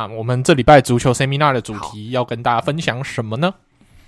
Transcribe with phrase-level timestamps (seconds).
[0.00, 3.52] 那我们这礼拜足球 Seminar 的主题要跟大家分享什么呢？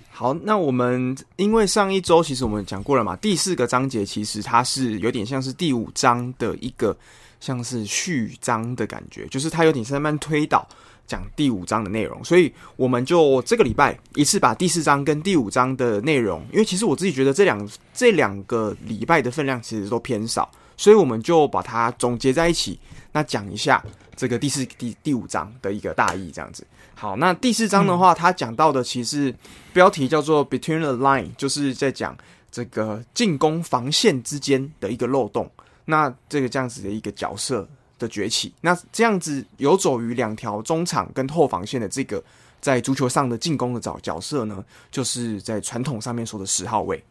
[0.09, 6.97] 好，那我们因为上一周其实我们讲过了嘛，第四个章节其实它是有点像是第五章的一个
[7.39, 10.67] 像是序章的感觉，就是它有点是慢慢推导。
[11.05, 22.79] 讲第五章的内容，所以我们就这个礼拜一次把第四章跟第五章的内容，因为其实我自己觉得这两这两个礼拜的分量其实都偏少，所以我们就把它总结在一起，
[23.11, 23.83] 那讲一下
[24.15, 26.65] 这个第四第第五章的一个大意，这样子。
[26.95, 29.33] 好，那第四章的话，它讲到的其实
[29.73, 32.17] 标题叫做 Between the Line，就是在讲
[32.51, 35.49] 这个进攻防线之间的一个漏洞，
[35.85, 37.67] 那这个这样子的一个角色。
[37.99, 42.21] 的崛起，那这样子游走于两条中场跟后防线的这个
[42.59, 44.61] 在足球上的进攻的角角色呢，
[44.91, 47.01] 就是在传统上面说的十号位。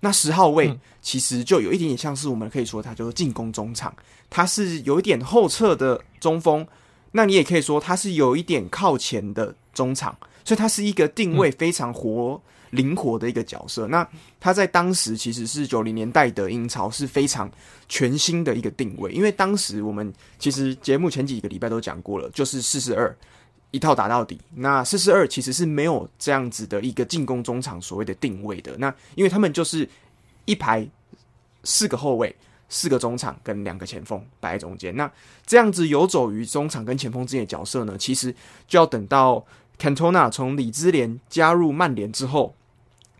[0.00, 3.94] 那十号位其实就有一点点像是我们可以说他就是进攻中场，
[4.28, 6.66] 他是有一点后撤的中锋，
[7.12, 12.40] 那你也可以说他是有一点靠前的中场，所以他是一个定位非常活。
[12.70, 14.06] 灵活的一个角色，那
[14.40, 17.48] 他在当时其实是九零年代的英超是非常
[17.88, 23.16] 全新的一个定位，因为当时我们其实节目前几个礼拜都讲过了，就是四四二
[23.70, 24.40] 一套打到底。
[24.54, 29.88] 那四四二其实是没有这样子的一个进攻中场所谓的定位的，那因为他们就是
[30.44, 30.88] 一排
[31.64, 32.34] 四个后卫、
[32.68, 35.10] 四个中场跟两个前锋摆在中间，那
[35.44, 38.34] 这样子游走于中场跟前锋之间的角色呢，其实
[38.66, 39.44] 就要等到。
[39.78, 42.54] Cantona 从李兹联加入曼联之后，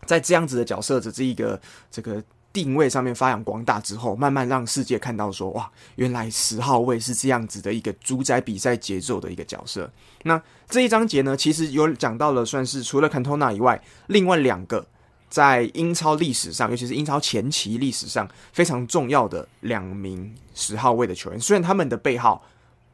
[0.07, 1.61] 在这样子的角色的这一个
[1.91, 2.23] 这个
[2.57, 9.87] 定位上面发扬光大之后，慢慢让世界看到说，哇，原来十号位是这样子的一个主宰比赛节奏的一个角色。
[10.23, 14.83] 那这一章节呢，其实有讲到了，算是除了 Cantona 以外，另外两个
[15.29, 22.43] 在英超历史上，尤其是英超前期历史上非常重要的两名十号位的球员，虽然他们的背号。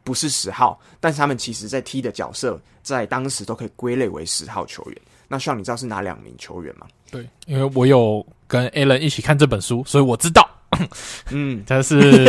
[0.05, 5.01] 不是十号，但是他们其实在踢的角色，在当时都可以归类为十号球员。
[5.33, 6.85] 那需要你知道是哪两名球员吗？
[7.09, 10.47] 对，因为我有跟 Alan 一起看这本书，所以我知道。
[11.31, 12.23] 嗯， 他是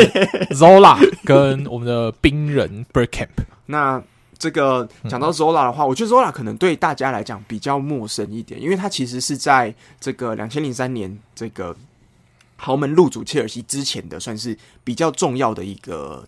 [0.55, 3.29] Zola 跟我们的冰人 Bergkamp。
[3.67, 4.03] 那
[4.39, 11.77] 这个讲到 Zola 的话，我觉得 Zola 可能对大家来讲比较陌生一点，因为他其实是在这个两千零三年这个
[12.57, 16.27] 豪门入主切尔西之前的，算是比较重要的一个。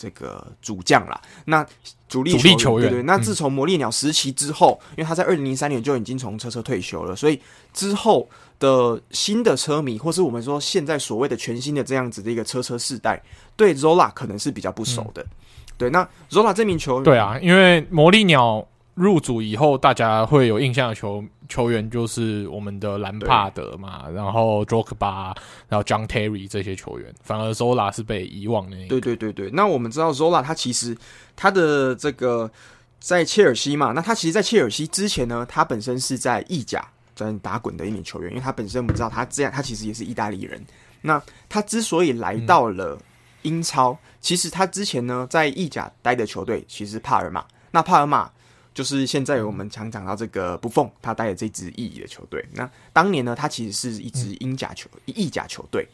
[0.00, 1.66] 这个主将啦，那
[2.08, 3.02] 主力主力球员对对。
[3.02, 7.38] 那自从魔力鸟时期之后，嗯、因为他在二零零三年就已经从车车退休了，所以
[7.74, 8.26] 之后
[8.58, 13.22] 的新的车迷，或是我们说现在所谓的全新的这样子的一个车车世代，
[13.56, 15.22] 对 Zola 可能是比较不熟的。
[15.22, 15.28] 嗯、
[15.76, 18.66] 对，那 Zola 这名球员，对啊，因为魔力鸟。
[18.94, 25.34] 入主以后，大家会有印象的球球员就是我们的兰帕德嘛，然后 Drogba，
[25.68, 28.88] 然后 John Terry 这些球员，反而 Zola 是被遗忘的那个。
[28.88, 30.96] 对对对对，那我们知道 Zola 他其实
[31.34, 32.50] 他的这个
[32.98, 40.62] 在切尔西嘛，那他其实，在切尔西之前呢，他本身是在意甲在打滚的一名球员，因为他本身我们知道他这样，他其实也是意大利人。
[41.00, 42.98] 那他之所以来到了
[43.42, 48.30] 英超，嗯、其实他之前呢在意甲待的球队其实帕尔马，那帕尔马。
[48.72, 52.44] 就是现在我们常讲到这个布凤，他带的这支意乙的球队。
[52.52, 55.88] 那当年呢，他其实是一支英甲球、意甲球队。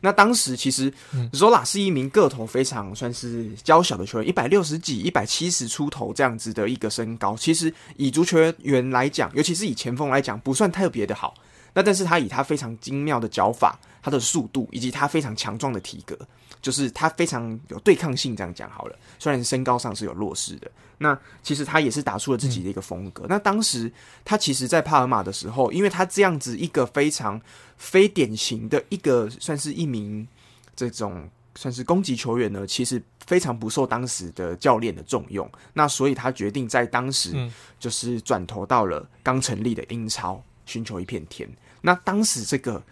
[0.00, 0.92] 那当时其实
[1.32, 7.36] Zola 是一名个头非常算是娇小的球员，一百六十几、一百七十出头这样子的一个身高。
[7.36, 11.34] 其实以足球员来讲，尤其是以前锋来讲，不算特别的好。
[11.74, 16.16] 那但是他以他非常精妙的脚法、他的速度以及他非常强壮的体格。
[16.60, 18.96] 就是他非常有对抗性，这样讲好了。
[19.18, 23.24] 虽然身高上是有弱势的，那其实他也是打出了自己的一个风格。
[23.24, 23.90] 嗯、那当时
[24.24, 27.40] 他其实，在帕尔马的时候，因为他这样子一个非常
[27.76, 30.26] 非典型的一个，算是一名
[30.74, 35.48] 这种算是攻击球员呢，其实非常不受当时的教练的重用。
[35.72, 37.34] 那所以他决定在当时
[37.78, 41.48] 就是转投到了刚成立的英超，寻求一片天。
[41.80, 42.82] 那当时这个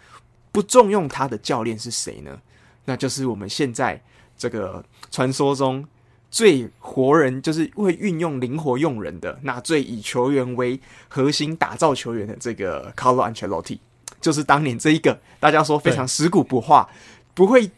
[0.51, 2.39] 不重用他的教练是谁呢？
[2.87, 4.01] 那就是我们现在
[4.37, 4.81] 这个
[5.11, 5.85] 传说中
[6.31, 10.79] 最活人，就是会运用灵活用人的，那最以球员为
[11.09, 13.79] 核心打造球员的这个 Carlo Ancelotti，
[14.21, 16.89] 就是当年这一个大家说非常食古不化，
[17.33, 17.69] 不会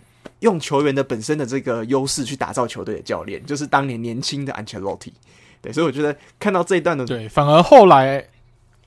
[0.42, 5.12] 用球员的本身的这个优势去打造球队的教练，就是当年年轻的 Ancelotti。
[5.60, 8.28] 对，所以我觉得看到这一段的，对，反而后来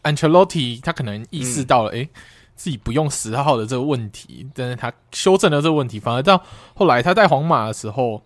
[0.05, 2.05] Ancelotti 他可能意识到了，诶、嗯。
[2.05, 2.11] 欸
[2.55, 6.43] 自己不用十号的这个问题，但是他修正了这个问题，反而到
[6.75, 8.23] 后来他在皇马的时候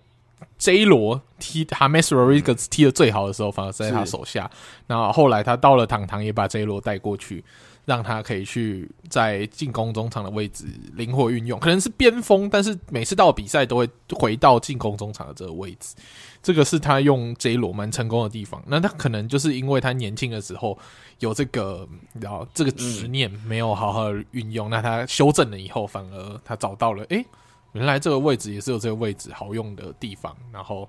[0.58, 4.50] ，J 罗踢 James Rodriguez 踢的最好的时候，反而在他手下。
[4.86, 7.44] 然后后来他到了堂堂，也把 J 罗带过去，
[7.86, 15.94] 让他可以去在进攻中场的位置灵活运用，可能是边锋，但是每次到比赛都会回到进攻中场的这个位置。
[16.42, 18.62] 这个是他用 J 罗蛮成功的地方。
[18.66, 20.76] 那他可能就是因为他年轻的时候
[21.20, 21.88] 有这个，
[22.20, 27.24] 然后这个执念没有好好运用，那他修正了以后，反而他找到了，诶。
[27.72, 30.88] 原来这个位置也是有这个位置好用的地方，然后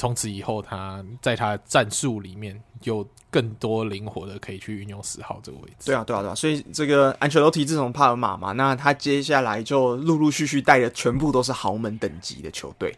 [0.00, 5.84] 从此以后，他在他战术里面有更多灵活的可以去运用十号这个位置。
[5.84, 6.34] 对啊，对啊，对啊。
[6.34, 12.96] 所以这个安切洛蒂自从帕尔马嘛，那他接下来就陆陆续续带的全部都是豪门等级的球队。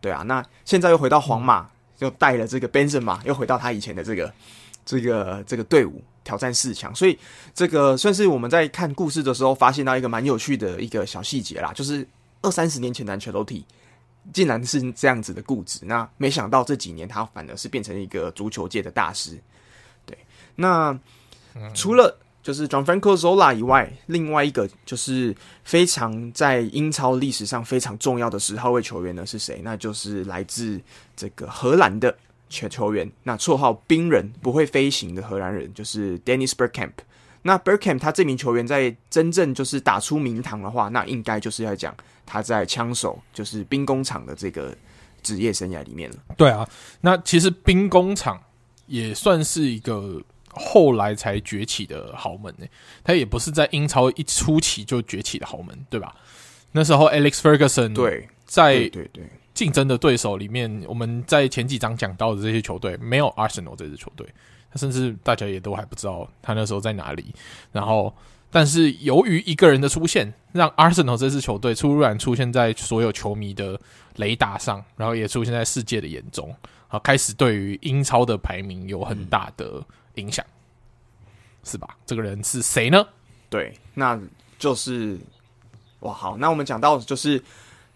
[0.00, 1.68] 对啊，那现在又回到皇马，
[1.98, 4.32] 又带了这个 Benson 嘛，又回到他以前的这个
[4.86, 6.94] 这个这个队伍挑战四强。
[6.94, 7.18] 所以
[7.52, 12.06] 这个算是我们在看故事的时候发现到一个蛮有趣的一个小细节啦，就是。
[12.44, 13.64] 二三十年前的安切洛蒂
[14.32, 19.38] 竟然是这样子的固执，那没想到这几年他反而是变成一个足球界的大师。
[20.06, 20.16] 对，
[20.56, 20.98] 那
[21.74, 29.60] 除了就是 John Franco Zola 以外，另外一个就是非常在英超历史上非常重要的十号位球员呢是谁？
[29.62, 30.80] 那就是来自
[31.16, 32.14] 这个荷兰的
[32.48, 36.92] 球球员，那绰号冰人不会飞行的荷兰人，就是 Dennis Bergkamp。
[37.40, 41.94] 那 Bergkamp 他这名球员在真正就是打出名堂的话，那应该就是要讲
[42.26, 44.76] 他在枪手就是兵工厂的这个
[45.22, 46.16] 职业生涯里面了。
[46.36, 46.68] 对啊，
[47.00, 48.40] 那其实兵工厂
[48.86, 52.66] 也算是一个后来才崛起的豪门呢。
[53.02, 56.14] 他也不是在英超一初期就崛起的豪门，对吧？
[56.72, 59.24] 那时候 Alex Ferguson 对在对对
[59.54, 64.26] 竞争的对手里面，我们在前几章讲到的这些球队，没有 Arsenal 这支球队。
[64.74, 67.32] 甚至大家也都还不知道他那时候在哪里。
[67.70, 68.12] 然后，
[68.54, 73.76] 但是由于一个人的出现，让 Arsenal 这支球队突然出现在所有球迷的
[74.14, 76.54] 雷达上，然后也出现在世界的眼中，
[76.86, 79.84] 啊，开始对于英超的排名有很大的
[80.14, 80.46] 影响，
[81.64, 81.96] 是吧？
[82.06, 83.04] 这个人是谁呢？
[83.50, 84.16] 对，那
[84.56, 85.18] 就是
[85.98, 87.42] 哇，好，那我们讲到就是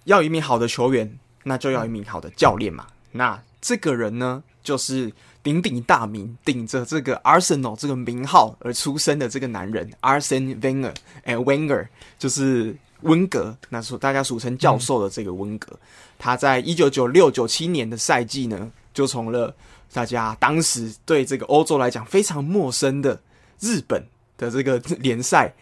[0.07, 1.09] 要一名好的球员，
[1.45, 2.85] 那就要一名好的教练嘛。
[3.13, 5.11] 那这个人呢，就是。
[5.41, 10.95] 鼎鼎大名，顶着这个 Arsenal 这个名号而出生的这个男人，Arsene Wenger，
[11.25, 11.87] 哎，Wenger
[12.19, 15.79] 就是温格，那时候大家俗称教授的这个温格，嗯、
[16.19, 19.55] 他在一九九六九七年的赛季呢，就从了
[19.93, 23.19] 大家当时对这个欧洲来讲非常陌生的
[23.61, 24.05] 日本
[24.37, 25.55] 的这个 联赛。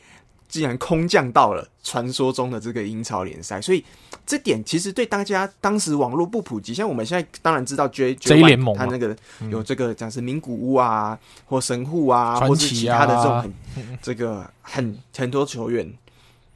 [0.49, 3.85] 竟然空降到了传说中的这个英超联赛，所以
[4.25, 9.17] 这点其实对大家当时网络不普及，像我们现在当然知道 J J 联盟，他那个
[9.51, 15.93] 有这个讲是名古屋啊，或神户啊，或是其他的这种很这个很很多球员，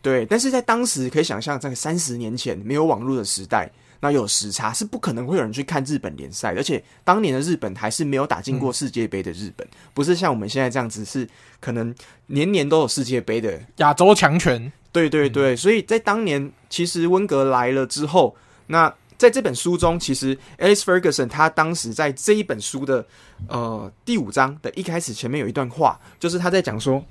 [0.02, 3.70] 对，但是在当时可以想象，在三十年前没有网络的时代。
[4.02, 11.28] 那有时差是不可能会有人去看日本联赛，而且当年的日本还是没有打进过世界杯的日本，嗯、不是像我们现在这样子，是
[11.60, 11.94] 可能
[12.28, 14.72] 年年都有世界杯的亚洲强权。
[14.90, 18.34] 对对对，嗯、所以在当年，其实温格来了之后，
[18.68, 23.04] 那在这本书中，其实 Alex Ferguson 他当时在这一本书的
[23.48, 27.04] 呃第五章的一开始前面有一段话，就是他在讲说，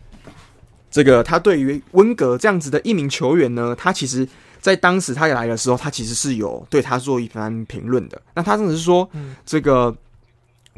[0.89, 4.27] 这个他对于温格这样子的一名球员呢，他其实。
[4.59, 8.21] 在当时他来的时候，他其实是有对他做一番评论的。
[8.33, 9.95] 那他当时是说，嗯、这个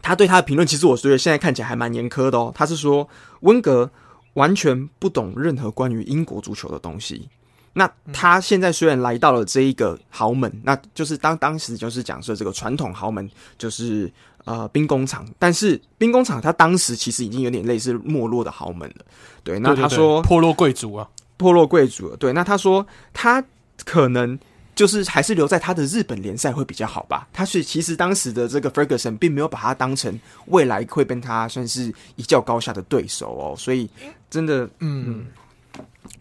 [0.04, 2.52] 他对他的评论，其实我觉得现在看起来还蛮严苛的哦。
[2.56, 3.08] 他是说，
[3.40, 3.90] 温格
[4.34, 7.28] 完全不懂任何关于英国足球的东西。
[7.74, 14.12] 那他现在虽然来到了这一个豪门，那就是当当时就是讲说这个传统豪门就是
[14.46, 19.06] 呃兵工厂，但是兵工厂他当时其实已经有点类似没落的豪门了。
[19.44, 22.18] 对，那他说破落贵族啊，破落贵族了。
[22.18, 23.44] 对，那他说他。
[23.86, 24.38] 可能
[24.74, 27.28] 就是还是留在他的日本联赛会比较好吧。
[27.34, 33.90] 他是其实当时的这个 Ferguson 并没有把他当成未来会跟他算是一较高下的对手哦，所以
[34.30, 35.26] 真的，嗯，嗯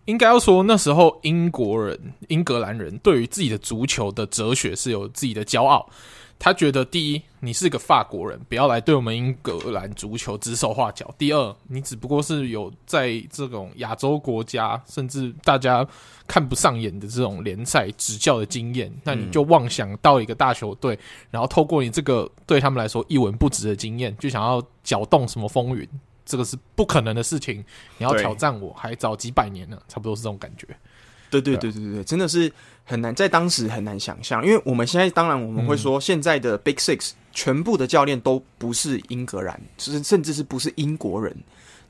[0.05, 1.99] 应该要说那时候英国人、
[2.29, 5.89] 英格兰人对于自己的足球的哲学是有自己的骄傲。
[6.43, 15.87] 他觉得，第一，你是个法国人，不要来对我们英格兰足球指手画脚；第二，你只不过是有在这种亚洲国家，甚至大家
[16.27, 20.99] 看不上眼的这种联赛执教的经验，那你就妄想到一个大球队，
[21.31, 25.87] 然后透过你这个对他们来说一文不值的经验，就想要搅动什么风云，
[26.25, 27.63] 这个是不可能的事情。
[27.99, 30.67] 你要挑战我，还早几百年呢，差不多是这种感觉。
[31.31, 32.53] 对对对对对，真的是
[32.85, 41.37] 很难，在当时很难想象，因为我们现在当然我们会说，现在的 Big Six 全部的教练都不是英格兰，甚甚至是不是英国人，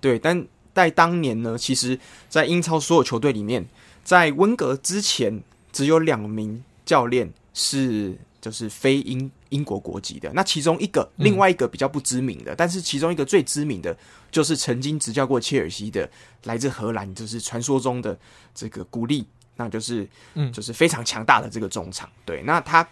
[0.00, 0.18] 对。
[0.18, 3.66] 但在当年呢，其实，在英超所有球队里面，
[4.04, 5.42] 在温格之前，
[5.72, 10.28] 只有两名教练是就是非英英国国籍的。
[10.32, 13.96] 那其中一个，另外一个比较不知名的，嗯、但是其中一个最知名的，
[14.32, 16.10] 就是曾经执教过切尔西的，
[16.44, 18.18] 来自荷兰，就是传说中的
[18.54, 19.26] 这个古利，
[19.56, 22.08] 那就是嗯，就是非常强大的这个中场。
[22.24, 22.88] 对，那他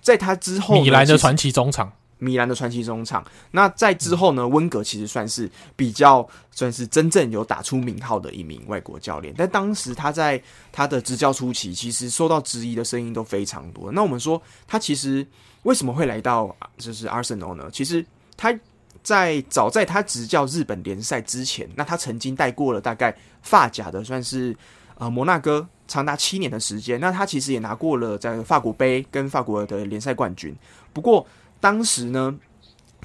[0.00, 1.92] 在他之后，米兰的传奇中场。
[2.18, 4.48] 米兰的传奇中场，那在之后呢？
[4.48, 13.92] 温格其实算是比较算是真正有打出名号的一名外国教练，但当时他在他的执教初期，其实受到质疑的声音都非常多。
[13.92, 15.26] 那我们说他其实
[15.66, 17.68] 为什么会来到就是 Arsenal 呢？
[17.72, 18.04] 其实
[18.36, 18.56] 他
[19.02, 24.56] 在早在他执教日本联赛之前，那他曾经带过了大概发甲的算是
[24.96, 30.54] 呃摩纳哥长达七年的时间，那他其实也拿过了在法国杯跟法国的联赛冠军，
[30.92, 31.26] 不过。
[31.58, 32.38] 当时呢，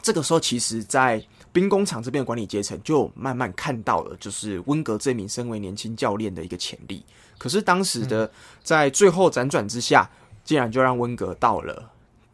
[0.03, 7.03] 这个时候其实，在兵工厂这边的管理阶层就慢慢看到了，就是温格这名身为年轻教练的一个潜力。
[7.37, 8.29] 可是当时的
[8.61, 10.07] 在最后辗转之下，
[10.43, 11.89] 竟然就让温格到了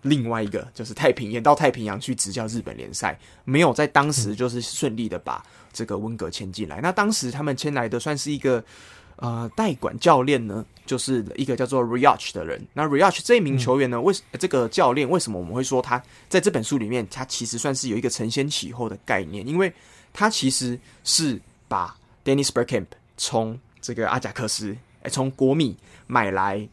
[0.10, 6.80] 另外一个，就是太平洋到太平洋去执教日本联赛，没有在当时就是顺利的把这个温格签进来。
[6.82, 8.64] 那当时他们签来的算是一个。
[9.20, 12.64] 呃，代管教练呢，就是一个叫做 Riach 的人。
[12.74, 16.00] 那 Riach 这一名球员呢，为、这个教练为什么我们会说他
[16.30, 19.74] 在这本书里面，他其实算是有一个承先启后的概念，因为
[20.14, 22.86] 他其实是把 Dennis Bergkamp
[23.18, 26.70] 从这个阿贾克斯，哎，从国米买来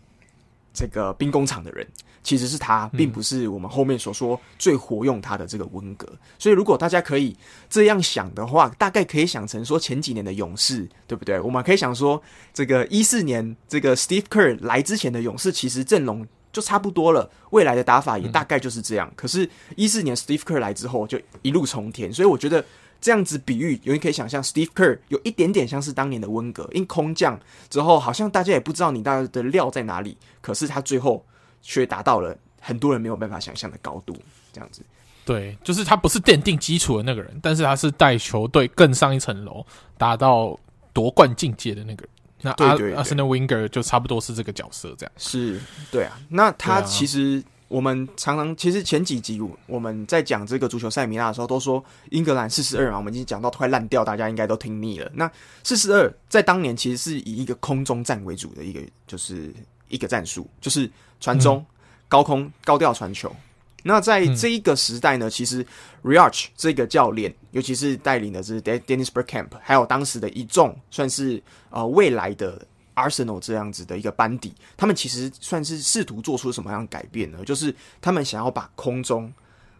[0.74, 1.86] 这个兵工厂的人。
[2.24, 6.08] 其实是他，并不是我们后面所说最活用他的这个温格。
[6.38, 7.36] 所以，如果大家可以
[7.68, 11.38] 这样想的话，大概可以想成说前几年的勇士，对不对？
[11.38, 12.20] 我们可以想说，
[12.54, 19.12] 这个一四年这个 Steve Kerr 来之前的勇士，其实阵容就差不多了，未来的打法也大概就是这样。
[19.14, 22.10] 可是，一四年 Steve Kerr 来之后，就一路冲天。
[22.10, 22.64] 所以，我觉得
[23.02, 27.38] 这样子比喻，有人可以想象，Steve Kerr 有一点点像是当年的温格，因空降
[27.68, 31.22] 之后，好像大家也不知道你大家的料在哪里，可是他最后。
[31.64, 34.14] 却达到了很多人没有办法想象的高度，
[34.52, 34.82] 这样子。
[35.24, 39.64] 对，就是他不是奠定基础的那个人，但是他是带球队更上一层楼，
[39.96, 40.54] 达到
[40.92, 42.08] 夺冠境界的那个人。
[42.42, 45.12] 那阿阿森纳 winger 就差不多是这个角色，这样。
[45.16, 45.58] 是，
[45.90, 46.20] 对啊。
[46.28, 55.10] 那他其实我们常常，其实前几集我们在讲这个足球塞米纳的时候，都说英格兰四十二嘛，我们已经讲到快烂掉，大家应该都听腻了。
[55.14, 55.30] 那
[55.62, 59.50] 四十二在当年其实是以一个空中战为主的一个，就是。
[59.94, 61.66] 一个战术就是传中、嗯、
[62.08, 63.34] 高空高调传球。
[63.82, 65.64] 那在这一个时代呢，嗯、其实
[66.02, 77.44] Riach 这个教练，尤其是带领的是 Dennis Bergkamp，还有当时的一众算是呃未来的 Arsenal 这样子的一个班底，他们其实算是试图做出什么样的改变呢？
[77.44, 79.32] 就是他们想要把空中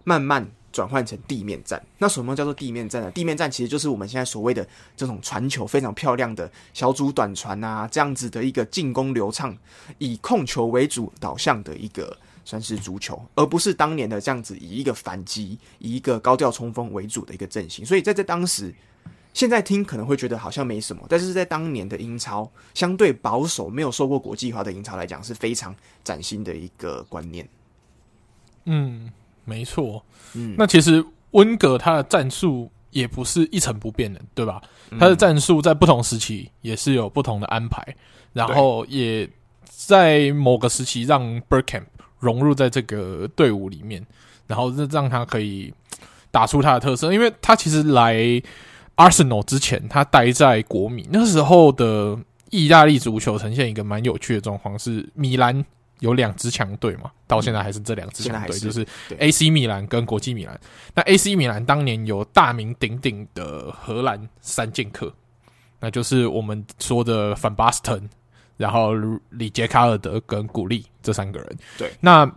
[0.04, 0.49] 慢慢。
[0.75, 3.09] 转换成地面战，那什么叫做地面战呢？
[3.12, 4.66] 地面战其实就是我们现在所谓的
[4.97, 9.57] 这种传球非常漂亮的小组短传啊，这样子的一个进攻流畅、
[9.99, 17.87] 以控球为主导向的一个算是足球，而不是当年的这样子以一个反击、以一个高调冲锋为主的一个阵型。
[17.87, 18.75] 所以在这当时，
[19.33, 27.49] 现在听可能会觉得好像没什么，但是在当年的英超相对保守、没有受过国际化的英超来讲，是非常崭新的一个观念。
[28.64, 29.09] 嗯。
[29.45, 34.63] 没错，嗯，那其实温格他的战术也不是一成不变的，对吧？
[34.91, 37.83] 嗯、他的战术在不同时期也是有不同的安排，
[38.33, 39.29] 然后也
[39.65, 41.85] 在某个时期让 Bergkamp
[42.19, 44.07] 融入在这个队伍里面，
[44.47, 45.73] 然后让他可以
[46.31, 47.13] 打出他的特色。
[47.13, 48.15] 因为他其实来
[48.97, 52.17] Arsenal 之前，他待在国米，那时候的
[52.51, 55.65] 意大利足球呈现一个蛮有趣的状况，是米兰。
[56.05, 58.87] 有两支强队嘛，到现在还是这两支强队，就是
[59.19, 60.61] AC 米兰跟国际米兰。
[60.95, 65.11] 那 AC 米兰当年有大名鼎鼎的荷兰三剑客，
[65.81, 68.07] 那就是我们说的范巴斯滕，
[68.59, 68.93] 然后
[69.31, 71.57] 里杰卡尔德跟古利这三个人。
[71.79, 72.31] 对，那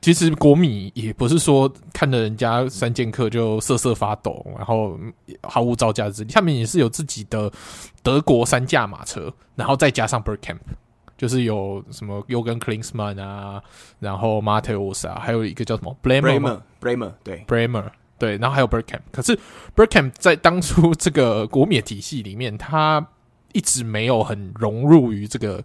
[0.00, 4.98] 其实国米也不是说看着人家三剑客就瑟瑟发抖，然后
[5.42, 7.52] 毫无招架之力，下面也是有自己的
[8.02, 10.60] 德国三驾马车，然后再加上 Bergkamp。
[11.16, 13.62] 就是有什么 Jürgen Klinsmann 啊，
[13.98, 17.84] 然后 Matthäus 啊，还有一个叫什么 Bremer，Bremer 对 Bremer
[18.18, 19.00] 对，然后还有 Bergkamp。
[19.12, 19.38] 可是
[19.74, 23.06] Bergkamp 在当初 这个国米体系里面，他
[23.52, 25.62] 一直没有很融入于这个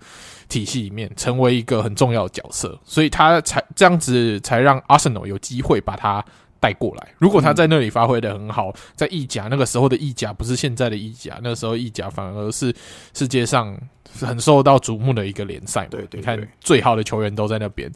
[0.48, 6.24] 体系里面，成为一个很重要的角色，所以他才这样子才让 Arsenal 有机会把他
[6.62, 7.10] 带过来。
[7.18, 12.74] 如果他在那里发挥的很好，在意甲那个时候的意甲不是现在的意甲，那个时候意甲反而是
[13.14, 13.78] 世界上。
[14.14, 17.90] 是很受到瞩目的一个联赛，对，对对，你看最好的球员都在那边，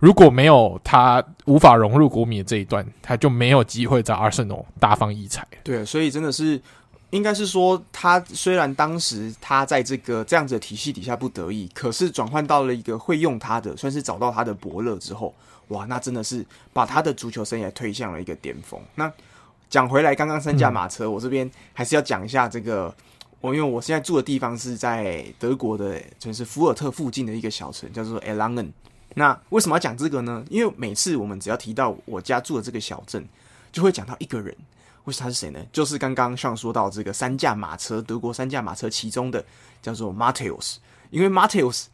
[0.00, 5.48] 如果没有他无法融入国米的这一段，他就没有机会在阿森纳大放异彩。
[5.64, 6.60] 对，所以真的是
[7.08, 15.34] 应该是说，他虽然当时他在这个这样子的体系底下不得意，可是转换到了一个会用他的，算是找到他的伯乐之后，
[15.72, 18.80] 哇，那真的是把他的足球生涯推向了一个巅峰。
[18.94, 19.12] 那
[19.68, 22.94] 讲回来，刚刚三驾马车，嗯、我这边还是要讲一下这个。
[23.40, 28.70] 我因为我现在住的地方是在德国的城市福尔特附近的一个小城，叫做 Erlangen。
[29.14, 30.44] 那为什么要讲这个呢？
[30.48, 33.26] 因为每次我们只要提到我家住的这个小镇，
[33.72, 34.56] 就会讲到一个人。
[35.06, 35.58] 为他是谁呢？
[35.72, 39.44] 就是刚刚上说到这个三驾马车，德国三驾马车其中的
[39.82, 40.76] 叫做 Matthäus。
[41.10, 41.86] 因为 Matthäus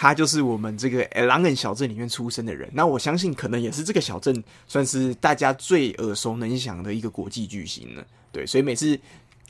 [0.00, 2.70] 他就是我们这个 Erlangen 小镇里面出生的人。
[2.72, 8.06] 那我相信可能也是这个小镇算是大家最耳熟能详的一个国际巨星了。
[8.30, 8.96] 对，所以每次。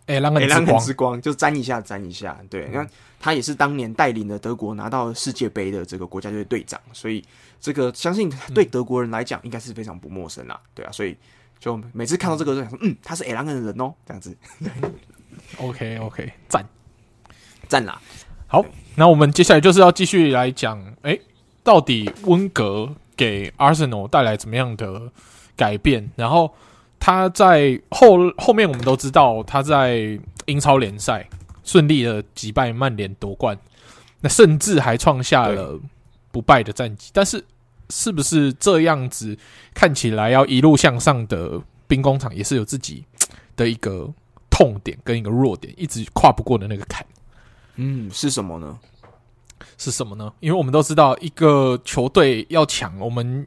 [0.07, 2.35] 哎，狼人之光，就沾一下，沾一下。
[2.49, 2.89] 对，你看、嗯、
[3.21, 7.23] 他也是当年带领了德国拿到世界杯的这个国家队队长，所以
[7.61, 10.59] 这个相信对德国人来讲应该是非常不陌生啦。
[10.75, 11.15] 对啊，所以
[11.61, 14.35] 就每次看到这个就想说，嗯，他是哎狼人的人哦，这样子。
[15.61, 16.65] OK OK，赞
[17.69, 18.01] 赞啦。
[18.49, 18.65] 好，
[18.97, 21.17] 那我们接下来就是要继续来讲，哎、
[21.63, 25.13] 到底温格给 Arsenal 带来怎么样的
[25.55, 26.11] 改变？
[26.17, 26.53] 然后。
[27.01, 31.25] 他在后后面，我们都知道他在英超联赛
[31.63, 33.57] 顺利的击败曼联夺冠，
[34.21, 35.79] 那甚至还创下了
[36.33, 37.13] 不败的战绩。
[37.15, 37.43] 但是，
[37.89, 39.39] 是不是这样子
[39.73, 43.05] 看起来要一路向上的兵工厂，也是有自己
[43.55, 44.13] 的一个
[44.51, 47.07] 痛点跟一个弱点，一直跨不过的那个坎？
[47.79, 48.79] 嗯，是什么呢？
[49.77, 50.33] 是什么呢？
[50.41, 53.47] 因为我们都知道，一个球队要强，我们。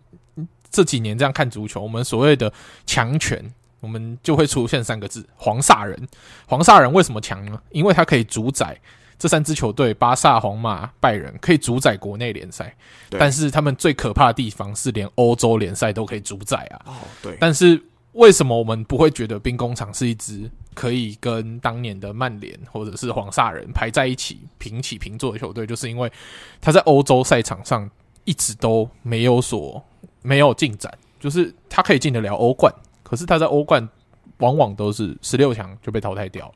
[0.73, 2.49] 这几年这样看足球，我们所谓的
[2.85, 3.43] 强权，
[3.81, 6.07] 我们就会出现三个字：黄萨人。
[6.47, 7.61] 黄萨人为什么强呢？
[7.71, 8.79] 因为他可以主宰
[9.19, 12.73] 这三支球队：巴萨、皇马、拜仁，可以主宰国内联赛。
[13.09, 16.79] 但是他们最可怕的地方是，连欧洲联赛都可以主宰啊！
[16.85, 17.35] 哦，对。
[17.37, 17.77] 但是
[18.13, 25.65] 为什么我们不会觉得兵工厂是一支可以跟当年的曼联或者是黄萨人排在一起平起平坐的球队？
[25.65, 26.11] 就是因为
[26.59, 27.89] 他在欧洲赛场上
[28.25, 29.83] 一直都没有所。
[30.23, 33.89] 没有进展，就是他可以进得了欧冠，可是他在欧冠
[34.37, 36.53] 往往都是十六强就被淘汰掉了。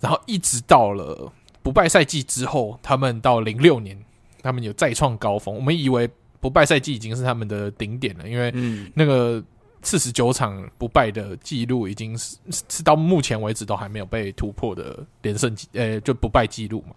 [0.00, 1.32] 然后一直到了
[1.62, 3.98] 不败赛季之后，他们到零六年，
[4.42, 5.54] 他们有再创高峰。
[5.54, 6.06] 我们以为
[6.40, 8.52] 不败赛季已经是他们的顶点了，因为
[8.92, 9.42] 那个。
[9.82, 12.36] 四十九场不败的记录已经是
[12.68, 16.94] 是到目前为止都还没有被突破的连胜记，呃，就不败记录嘛。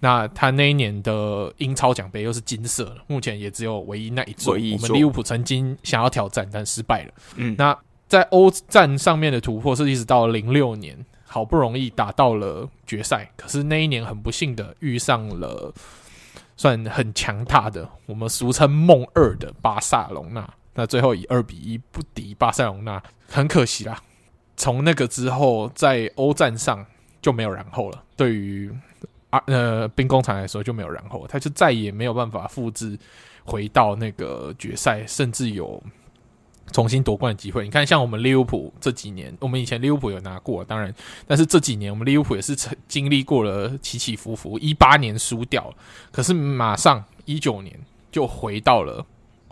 [0.00, 4.54] 那他那一年的英超奖杯又是金色的，目前也只有唯一那一座。
[4.54, 7.12] 我们利物浦曾经想要挑战，但失败了。
[7.36, 15.72] 嗯，那在欧战上面的突破是一直到零六年，好不容易打到了决赛，可是那一年很不幸的遇上了
[16.56, 20.48] 算很强大的，我们俗称梦二的巴萨隆纳。
[20.74, 24.00] 那最后以二比一不敌巴塞隆纳，很可惜啦。
[24.56, 26.84] 从那个之后，在欧战上
[27.20, 28.02] 就没有然后了。
[28.16, 28.70] 对于
[29.30, 32.98] 啊呃兵工厂来说就没有然后，他就再也没有办法复制
[33.44, 35.82] 回到那个决赛，甚至有
[36.70, 37.64] 重新夺冠的机会。
[37.64, 40.94] 你看，像我们利物浦这几年，我们以前利物浦有拿过，当然，
[41.26, 44.58] 但是这几年我们利物浦也是曾经历过了起起伏伏。
[44.58, 45.74] 一八年输掉了，
[46.10, 47.78] 可是马上一九年
[48.10, 49.04] 就回到了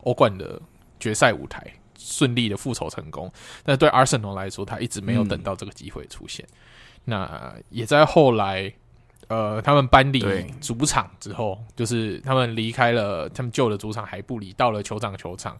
[0.04, 0.60] 欧冠的。
[1.00, 1.66] 决赛舞台
[1.98, 3.30] 顺利的复仇成功，
[3.64, 6.46] 但对 Arsenal 来说，他一直没有等到这个机会出现。
[6.46, 6.56] 嗯、
[7.06, 8.72] 那也在后来，
[9.28, 10.20] 呃，他们搬离
[10.60, 15.56] 主场之后，就是他们离开了他们旧的主场海布里，到了酋长球场，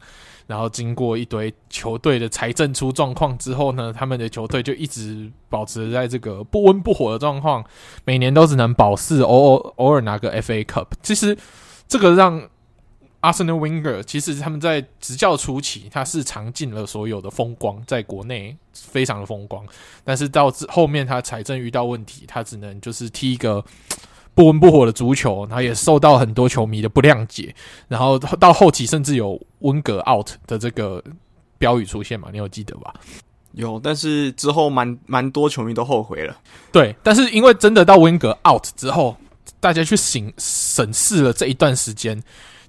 [0.47, 7.63] 然后经过一堆球队的财政出状况之后呢，他们的球队就一直保持在这个不温不火的状况，
[8.05, 10.87] 每年都只能保四，偶尔偶尔拿个 FA Cup。
[11.03, 11.37] 其实
[11.87, 12.49] 这个让。
[13.23, 19.63] Arsene Wenger 其实他们在执教初期，他是尝尽了所有的风光，在国内非常的风光，
[20.03, 23.63] 但是到后面他财政遇到问题，他只能就是踢一个
[24.35, 27.55] 不温不火的足球，然后也受到很多球迷的不谅解，
[27.89, 31.05] 然后到后期甚至有温格 out 的这个
[31.59, 32.95] 标语出现嘛，你有记得吧？
[33.53, 36.35] 有，但是之后蛮蛮多球迷都后悔了。
[36.73, 39.15] 对，但是因为真的到温格 out 之后，
[39.61, 42.19] 大家去审审视了这一段时间。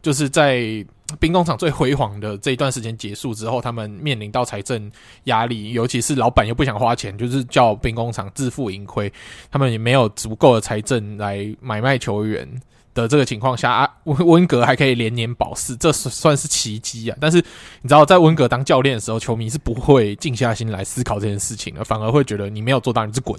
[0.01, 0.85] 就是在
[1.19, 4.89] 兵工厂最辉煌的这一段时间结束之后，他们面临到财政
[5.25, 9.11] 压力，尤其是老板又不想花钱，就是叫兵工厂自负盈亏，
[9.51, 12.47] 他们也没有足够的财政来买卖球员
[12.93, 17.17] 的这个情况下，啊，温温格还可以连年保四，这算是奇迹啊！
[17.19, 17.37] 但是
[17.81, 23.37] 你知道，在温格当教练的时候，球迷是不会静下心来思考这件事情的，反而会觉得你没有做到，你是滚，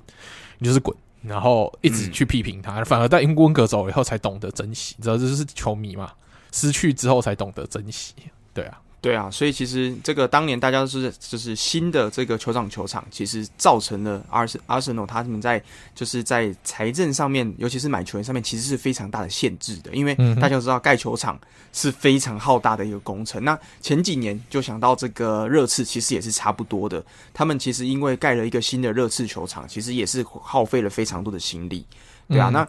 [0.59, 6.13] 你就是滚，然后一直去批评他，嗯、反而在温格走了以后才懂得珍惜，你知道这就是球迷嘛。
[6.53, 8.15] 失去之后才懂得珍惜，
[8.55, 15.61] 对啊，对啊，所以其实这个当年大家都是就是新的这个球场球场，其实造成了阿森阿森纳他们在
[15.95, 19.93] 就是在财政上面，尤其是买球员上面，其实是非常大的限制的。
[19.95, 21.41] 因为大家都知道盖球场
[21.73, 23.43] 是非常浩大的一个工程。
[23.43, 27.05] 那前几年就想到这个热刺，其实也是差不多的。
[27.33, 31.85] 他们其实因为盖了一个新的热刺球场，其实也是耗费了非常多的心力。
[32.29, 32.69] 对啊，那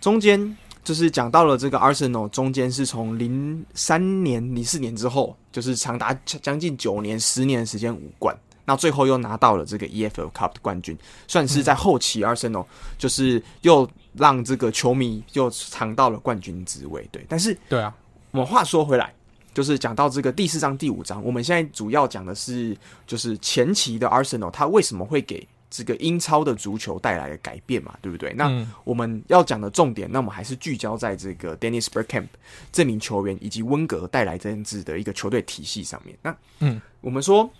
[0.00, 0.56] 中间。
[0.84, 12.64] 就是讲到了这个 Arsenal 中间是从零三年、零四年之后，就是长达将近九年、十年的时间无冠，那最后又拿到了这个 EFL Cup 的冠军，算是在后期 Arsenal
[12.96, 17.06] 就是又让这个球迷又尝到了冠军滋味。
[17.12, 17.94] 对，但是对啊，
[18.30, 19.12] 我们话说回来，
[19.52, 28.32] 就是讲到这个第四章、第五章，我们现在主要讲的是就是前期的 Arsenal，他为什么会给这个英超的足球带来的改变嘛，对不对？
[28.34, 32.26] 那我们要讲的重点，那我们还是聚焦在这个 Dennis Bergkamp
[32.72, 36.16] 这名球员以及温格带来这样子的一个球队体系上面。
[36.22, 37.50] 那嗯，我们说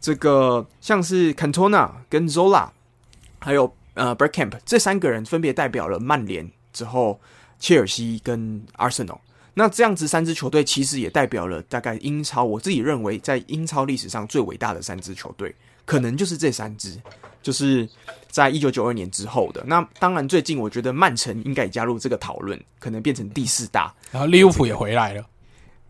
[0.00, 2.70] 这个像是 Cantona 跟 Zola，
[3.38, 7.20] 还有呃 Bergkamp 这三个人分别代表了曼联之后
[7.58, 9.18] 切尔西跟 Arsenal。
[9.54, 15.52] 那这样子三支球队其实也代表了大概英超，我自己认为在英超历史上最伟大的三支球队，
[15.84, 16.96] 可能就是这三支。
[17.42, 17.88] 就是
[18.30, 19.62] 在一九九二年之后的。
[19.66, 23.94] 那当然，最近我觉得曼城应该也加入这个讨论，可能变成第四大。
[24.10, 25.24] 然后利物浦也回来了，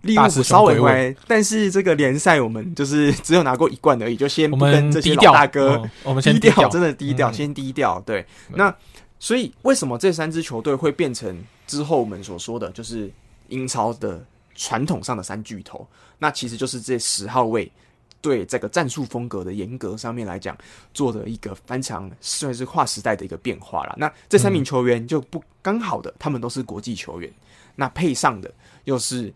[0.02, 8.00] 利物浦稍微回来，但是这个联赛我们就是只有拿过一冠而已，就先不跟这些老大哥，我们，先低调，真的低调，嗯、先低调。
[8.06, 8.74] 对，那
[9.18, 13.10] 所以为什么这三支球队会变成之后我们所说的就是
[13.48, 15.86] 英超的传统上的三巨头？
[16.18, 17.70] 那其实就是这十号位。
[18.20, 20.56] 对这个战术风格的严格上面来讲，
[20.92, 23.94] 做的一个非常算是划时代的一个变化了。
[23.96, 27.32] 那这三名球员就不刚好的，他们都是国际球员。
[27.76, 28.52] 那配上的
[28.84, 29.32] 又是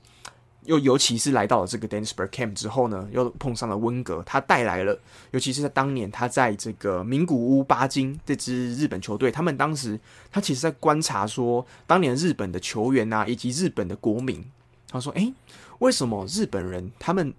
[0.64, 4.98] 又尤其是来到了这个 Dennis Bergkamp 之后呢，又碰上了温格，他带来了，
[5.30, 9.98] 尤其是在当年他在这个名古屋巴金这支日本球队，他们当时
[10.30, 14.44] 他其实在观察说，当年日本的球员啊，以及日本的国民，
[14.90, 15.32] 他说：“诶，
[15.78, 17.32] 为什么日本人他们？”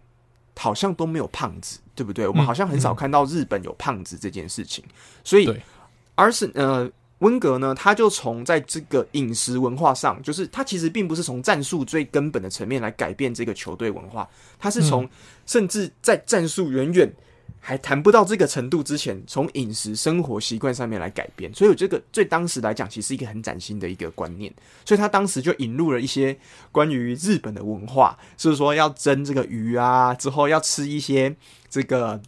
[0.58, 2.28] 好像都没有胖子，对不对？
[2.28, 4.84] 我们好像很少看到日本有胖子这件事情。
[4.88, 4.92] 嗯、
[5.24, 5.62] 所以，
[6.16, 6.89] 而是呃，
[7.20, 14.28] 温格呢，他就从在这个饮食文化上，就是他其实并不是从战术最根本的层面来改变这个球队文化，
[14.60, 15.10] 他是从
[15.46, 17.12] 甚至在战术远远。
[17.65, 24.53] 还谈不到这个程度之前，从饮食生活习惯上面来改变，所以我这个对当时来讲，其实是一个很崭新的一个观念。
[24.84, 26.38] 所以他当时就引入了一些
[26.73, 31.34] 关于日本的文化，就是说要蒸这个鱼啊，之后要吃一些
[31.69, 32.19] 这个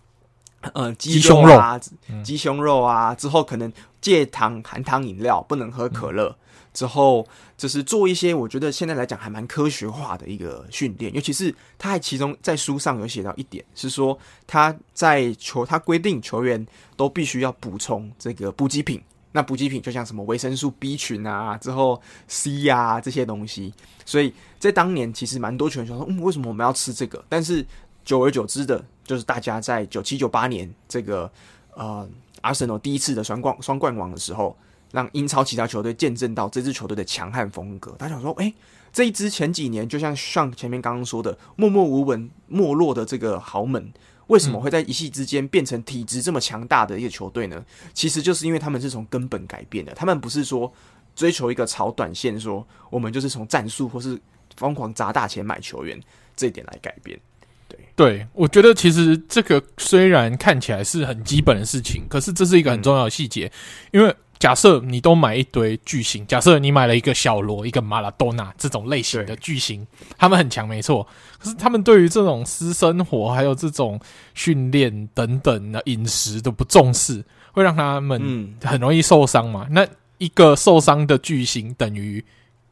[0.73, 1.79] 呃鸡胸肉啊，
[2.23, 6.37] 鸡胸肉啊，之后可能戒糖含糖饮料，不能喝可乐。
[6.75, 7.25] 之后
[7.57, 16.63] 就是做一些我觉得现在来讲还蛮科学化的一个训练，尤其是他还其中在书上有写到一点，是说他在球他规定球员
[16.97, 23.73] 都必须要补充这个补给品，那补给品就像什么维生素 B 群啊，之后 C 啊这些东西，
[24.05, 27.23] 所以在当年其实蛮多球员说，嗯，为什么我们要吃这个？
[27.29, 27.65] 但是
[28.03, 31.31] 久而久之的，就是大家在九七九八年这个
[31.73, 32.05] 呃
[32.41, 34.53] 阿森纳第一次的双冠双冠王的时候。
[34.91, 37.91] 让英超其他球队见证到这支球队的强悍风格。
[37.97, 38.55] 大家想说，哎、欸，
[38.93, 43.91] 这一支前几年就像上前面刚刚说的默默无闻没落的这个豪门，
[44.27, 47.61] 为什么会在一夕之间变成体质这么强大的一个球队呢？
[47.93, 49.93] 其实就是因为他们是从根本改变的。
[49.93, 50.71] 他们不是说
[51.15, 54.17] 追求一个炒短线，说我们就是从战术或是
[54.55, 55.99] 疯狂砸大钱买球员
[56.37, 57.19] 这一点来改变。
[57.67, 63.51] 对，对我觉得其实这个虽然看起来是很基本的事情，可是这是一个很重要的细节，
[63.91, 64.15] 嗯、因为。
[64.37, 69.85] 假设你都买一堆巨星，假设你买了一个小罗、一个马拉多纳这种类型的巨星，
[70.17, 71.07] 他们很强，没错。
[71.39, 73.99] 可是他们对于这种私生活还有这种
[74.33, 79.67] 训练等等的饮食都不重视，会让他们很容易受伤嘛？
[79.71, 82.23] 那一个受伤的巨星等于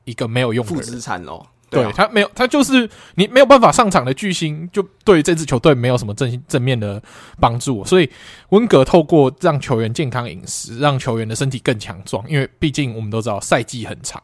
[0.04, 1.46] 一个没有用的负资产喽。
[1.74, 7.02] 对，他没有，他就是你没有办法上场的巨星，就对这支球队没有什么正正面的
[7.40, 7.84] 帮助。
[7.86, 8.10] 所以
[8.50, 12.24] 温格透过让球员健康饮食，让球员的身体更强壮。
[12.30, 14.22] 因为毕竟我们都知道赛季很长，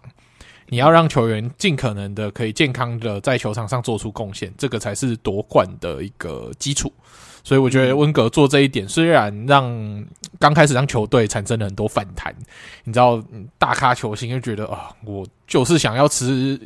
[0.68, 6.92] 你要让球员尽可能的可以健康的在球场上做出贡献，这个才是夺冠的一个基础。
[7.44, 10.06] 所以我觉得温格做这一点，虽然让
[10.38, 12.36] 刚开始让球队产生了很多反弹，
[12.84, 13.24] 你知道，
[13.58, 16.60] 大咖球星就觉得啊，我就是想要吃。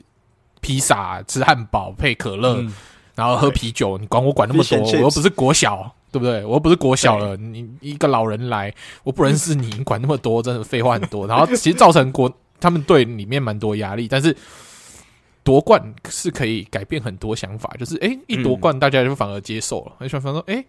[0.63, 2.73] 披萨、吃汉堡配可乐，嗯、
[3.13, 4.79] 然后喝啤酒，你管我管那么多？
[4.79, 6.43] 我又不是国小，对不对？
[6.43, 8.73] 我又不是国小了，你一个老人来，
[9.03, 11.27] 我不认识你，你管那么多，真的废话很多。
[11.27, 14.35] 然后其实造成国他们队里面蛮多压力，但是
[15.43, 20.65] 夺冠是可以改变很多想法，就是哎、欸，一夺冠大家就反而接受了，而且反而说哎、欸，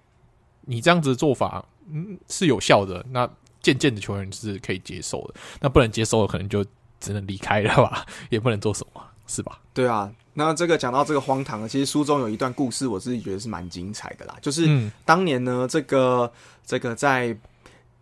[0.62, 3.28] 你这样子的做法嗯是有效的，那
[3.62, 6.64] 渐渐的球员是可以接受的，那不能接受的可能就
[6.98, 9.60] 只能离开了吧， 也不能做什么，是吧？
[9.72, 16.32] 对啊，那这个讲到这个荒唐的，其实书中有一段故事，我自己觉得是蛮精彩的啦，就是当年呢，这个
[16.66, 17.36] 这个在。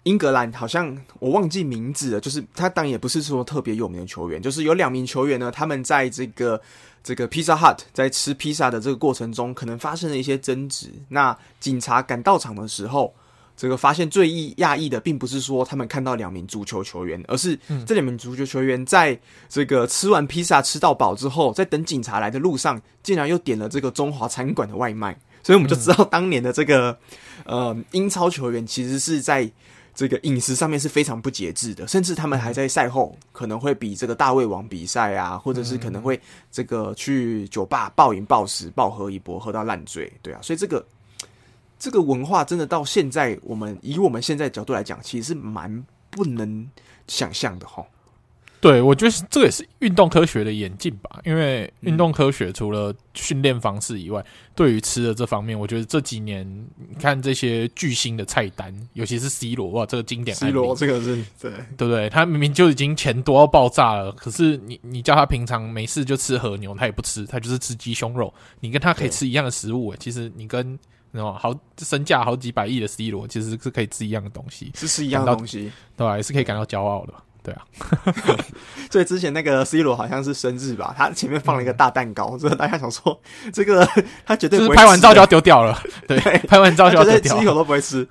[0.04, 6.60] 英格兰好像我忘记名字了，就是他当然也不是说特别有名的球员，就是有两名球员呢，他们在这个
[7.04, 10.90] 这个披萨 hut 在吃披萨的这个过程中，可能发生了一些争执。
[11.10, 13.14] 那警察赶到场的时候，
[13.56, 25.18] 这个发现最意讶异的，并不是说他们看到两名足球球员，而是这两名足球球员在这个吃完披萨吃到饱之后，在等警察来的路上，竟然又点了这个中华餐馆的外卖。
[25.42, 26.96] 所以我们就知道当年的这个
[27.44, 29.50] 呃英超球员其实是在。
[29.94, 36.18] 这个饮食上面是非常不节制的，甚至他们还在赛后可能会比这个大胃王比赛啊，或者是可能会
[36.50, 40.82] 这个去酒吧暴饮暴食、暴喝一波，喝到烂醉，对啊，所以这个
[41.82, 46.64] 这个文化真的到现在，我们以我们现在角度来讲，其实是蛮不能
[47.08, 47.84] 想象的哈。
[48.60, 51.18] 对，我觉得这个也是运动科学的演进吧。
[51.24, 56.46] 因为运动科学除了训练方式以外，嗯、对于吃的这方面，我觉得这几年
[56.88, 60.36] 你看这些巨星的菜单，尤其是 C 罗哇，这个经典。
[60.36, 62.08] C 罗这个是对对不对？
[62.08, 68.32] 他明明就已经钱多到爆炸了，可是你你叫他平常没事就吃和牛，他也不吃，他就是吃鸡胸肉。
[68.60, 70.78] 你跟他可以吃一样的食物，其实你跟
[71.12, 76.16] 那种好身价好几百亿的 C 罗，其实是可以吃一样的东西，是吃一样的东西，对吧？
[76.16, 77.14] 也是可以感到骄傲的。
[77.44, 77.66] 对啊，
[78.88, 83.20] 所以之前那个 C 罗好像是生日吧，他前面放了一个大蛋糕，所以大家想说
[83.52, 83.84] 这个
[84.24, 88.06] 他绝对不会拍完照就要丢掉了，对，拍完照就要丢掉，吃一口都不会吃，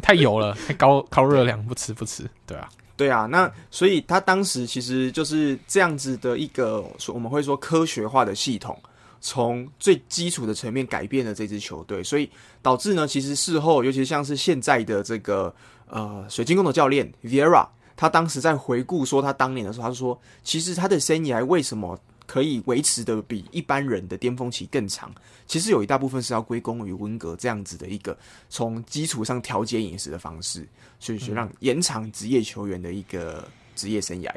[0.00, 8.80] 太油了，太高高热量，不吃不吃，对啊，对啊，那所以他当时其实就是这样子的一个，我们会说科学化的系统，
[9.22, 12.28] 从最基础的层面改变了这支球队，所以
[12.60, 15.54] 导致呢，其实事后，尤其像是现在的这个
[15.86, 17.66] 呃水晶宫的教练 Vera，。
[17.94, 25.14] 他当时在回顾说他当年的时候，他说，其实他的生涯为什么可以维持的比一般人的巅峰期更长？
[25.46, 28.16] 其实有一大部分是要归功于温格这样子的一个
[28.48, 30.66] 从基础上调节饮食的方式，
[30.98, 34.32] 所以说让延长职业球员的一个职业生涯。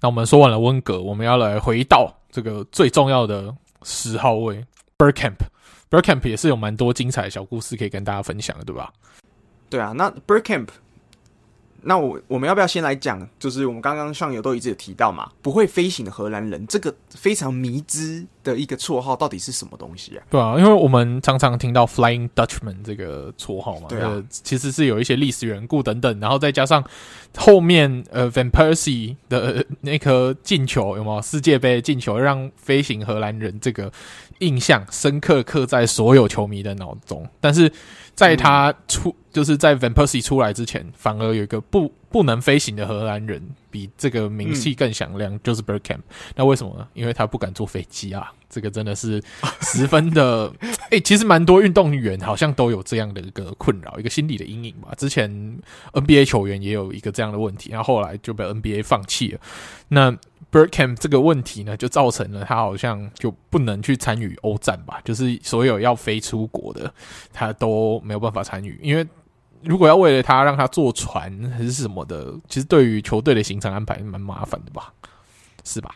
[0.00, 3.54] 那我们说完了温格，我们要来回到这个最重要的
[3.86, 4.66] 十号位
[4.98, 5.36] Bergkamp。
[5.88, 8.92] Bergkamp 也是有蛮多精彩的小故事可以跟大家分享的，对吧？
[9.70, 10.66] 对啊，那 Bergkamp。
[11.82, 13.26] 那我我们要不要先来讲？
[13.38, 20.22] 就是我们刚刚上游都一直有提到嘛，不会飞行的荷兰人这个非常迷之的一个绰号到底是什么东西啊？
[20.30, 26.82] 对啊，因为我们常常听到 Flying Dutchman 这个绰号嘛，对啊，其实是有一些历史缘故等等，然后再加上
[27.36, 33.92] 后面呃 Van Persie 的那颗进球有没有世界杯进球，让飞行荷兰人这个
[34.38, 37.72] 印象深刻刻在所有球迷的脑中，但是。
[38.16, 46.00] 在他出，就是在 Van Persie 出来之前，反而有一个不不能飞行的荷兰人，比这个名气更响亮，就是 Bergkamp。
[46.34, 46.88] 那为什么呢？
[46.94, 49.22] 因为他不敢坐飞机啊，这个真的是
[49.60, 50.50] 十分的。
[50.88, 54.94] 诶、欸，其实蛮多运动员好像都有这样的一个困扰，一个心理的阴影吧。
[54.96, 55.30] 之前
[55.92, 59.40] NBA 球员也有一个这样的问题，然后后来就被 NBA 放弃了。
[59.88, 60.10] 那
[60.50, 66.90] Bergkamp 这个问题呢，就造成了他好像就不能去参与欧战吧，就是所有要飞出国的，
[67.30, 68.80] 他都没有办法参与。
[68.82, 69.06] 因为
[69.62, 74.92] 如果要为了他让他坐船还是什么的，其实对于球队的行程安排蛮麻烦的吧，
[75.64, 75.94] 是吧？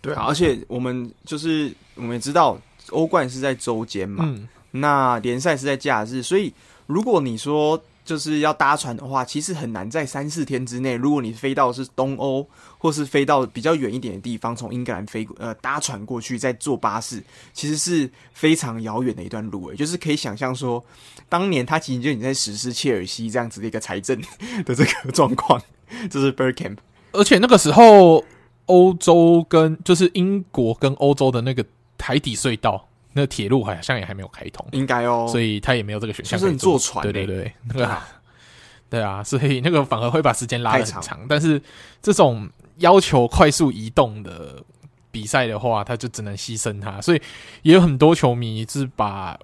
[0.00, 2.58] 对啊，而且我们就是我们也知道
[2.90, 6.52] 欧冠是在周间嘛，嗯、那联赛是在假日，所以
[6.86, 7.80] 如果你说。
[8.04, 10.94] 就是要搭船的话，其实很难在三四天之内。
[10.94, 19.68] 如果你飞到是东欧，或是飞到比较远一点的地方，从英格兰飞呃搭船过去，再坐巴士，其实是非常遥远的一段路。
[19.68, 20.84] 诶，就是可以想象说，
[21.28, 24.20] 当年他其实就已经在实施切尔西这样子的一个财政
[24.64, 25.62] 的这个状况。
[26.10, 26.78] 这是 Bergkamp，
[27.12, 28.24] 而且那个时候
[28.66, 31.64] 欧洲跟就是英国跟欧洲的那个
[31.98, 32.88] 海底隧道。
[33.12, 36.38] 那铁路好像也还没有开通，应该哦，所以他也没有这个选项。
[36.38, 37.98] 就是坐船，对对对，那个，
[38.88, 41.20] 对啊，所以那个反而会把时间拉得很长。
[41.28, 41.60] 但是
[42.00, 42.48] 这种
[42.78, 44.62] 要求快速移动的
[45.10, 47.00] 比赛的话，他就只能牺牲他。
[47.00, 47.20] 所以
[47.62, 49.38] 也有很多球迷是把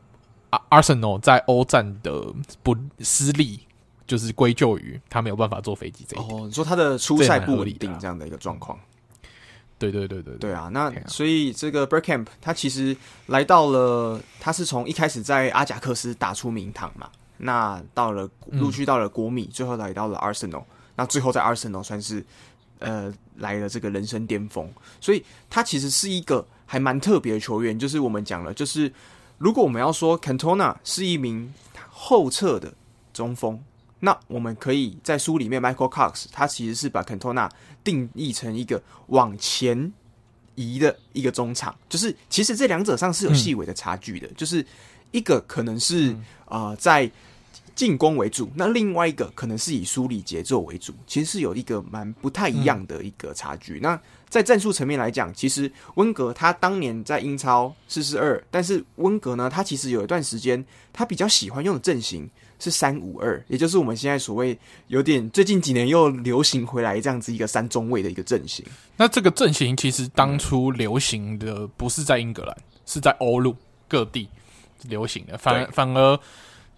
[0.70, 2.24] 阿森纳在欧战的
[2.62, 3.60] 不失利，
[4.06, 6.40] 就是归咎于他没有办法坐飞机这一点。
[6.40, 8.78] 哦，你说他的出赛不稳定这样的一个状况。
[9.78, 10.68] 对对对对对啊！
[10.72, 20.64] 那所以这个 Bergkamp 他其实来到了，他是从一开始在阿贾克斯打出名堂嘛，那到了陆续到了国米，嗯、最后来到了 Arsenal，
[20.96, 22.24] 那最后在 Arsenal 算是
[22.80, 24.68] 呃来了这个人生巅峰，
[25.00, 27.78] 所以他其实是一个还蛮特别的球员。
[27.78, 28.92] 就是我们讲了，就是
[29.38, 31.54] 如果我们要说 Cantona 是一名
[31.88, 32.74] 后撤的
[33.12, 33.62] 中锋，
[34.00, 37.50] 那我们可以在书里面 Michael Cox 他其实是把 Cantona
[37.82, 39.92] 定义成一个往前
[40.54, 44.64] 移的一个中场，就是其实这两者上是有细微的差距的，嗯、就是
[45.10, 46.12] 一个可能是
[46.44, 47.10] 啊、呃、在。
[47.74, 53.74] 进攻为主，那另外一个可能是以梳理节奏为主，其实是有一个蛮不太一样的一个差距。
[53.74, 68.64] 嗯、那在战术层面来讲，其实温格他当年在英超四四二，但是温格呢，他其实有一段时间他比较喜欢用的阵型是三五二，也就是我们现在所谓有点最近几年又流行回来这样子一个三中卫的一个阵型。
[68.96, 73.54] 那这个阵型其实当初流行的不是在英格兰，是在欧陆
[73.86, 74.28] 各地
[74.84, 76.18] 流行的，反而反而。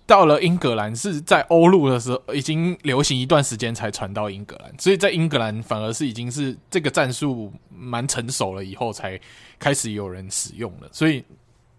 [0.06, 9.16] 到了英格兰是在欧陆的时候，已经流行一段时间才传到英格兰，所以在英格兰反而是已经是这个战术蛮成熟了以后才
[9.56, 10.88] 开始有人使用了。
[10.90, 11.24] 所以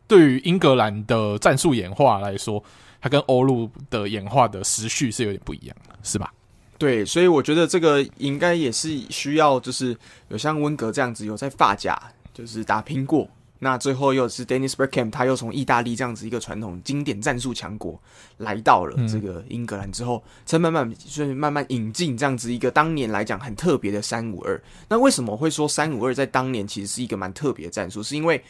[0.07, 2.63] 对于英格兰的战术演化来说，
[3.01, 6.31] 它跟欧陆的演化的时序是有点不一样的，是吧？
[6.77, 9.97] 对，所以我觉得这个应该也是需要，就是
[10.29, 11.99] 有像温格这样子有在发甲
[12.33, 13.27] 就是打拼过。
[13.63, 18.01] 那最后又是 Dennis Bergkamp，他又从意大利这样子一个传统经典战术强国
[18.37, 24.59] 来到了这个英格兰之后，才慢慢就是慢慢引进这样子一个当年来讲很特别的三五二。
[24.89, 28.01] 那为什么会说三五二在当年其实是一个蛮特别的战术？
[28.01, 28.43] 是因为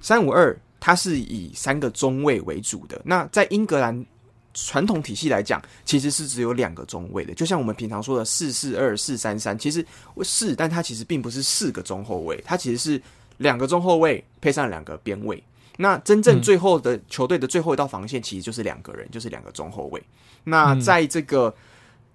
[0.00, 3.00] 三五二它是以三个中卫为主的。
[3.04, 4.04] 那在英格兰
[4.52, 7.32] 传统体系来讲，其实是只有两个中卫的。
[7.32, 9.86] 就像我们平常说的四四二、四三三，其实
[10.24, 13.00] 是，但它其实并不是四个中后卫，它其实是。
[13.38, 15.42] 两个中后卫配上两个边卫，
[15.78, 20.00] 那真正最后的球队的最后一道防线其实就是两个人，就是两个中后卫。
[20.44, 21.52] 那在这个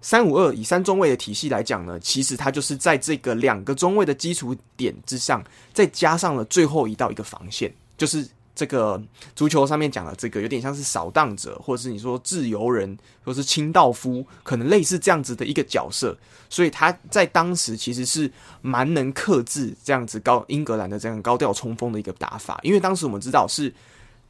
[0.00, 8.26] 三五二以三中卫的体系来讲呢，其实它就是在这个两个中卫的基础点之上，再加上了最后一道一个防线，就是。
[8.58, 9.00] 这个
[9.36, 16.18] 足球上面讲的这个有点像是扫荡者，或者是你说自由人，或是清道夫，可能类似这样子的一个角色，
[16.50, 18.28] 所以他在当时其实是
[18.60, 23.72] 蛮能克制这样子高英格兰的这样高调冲锋的一个打法，因为当时我们知道是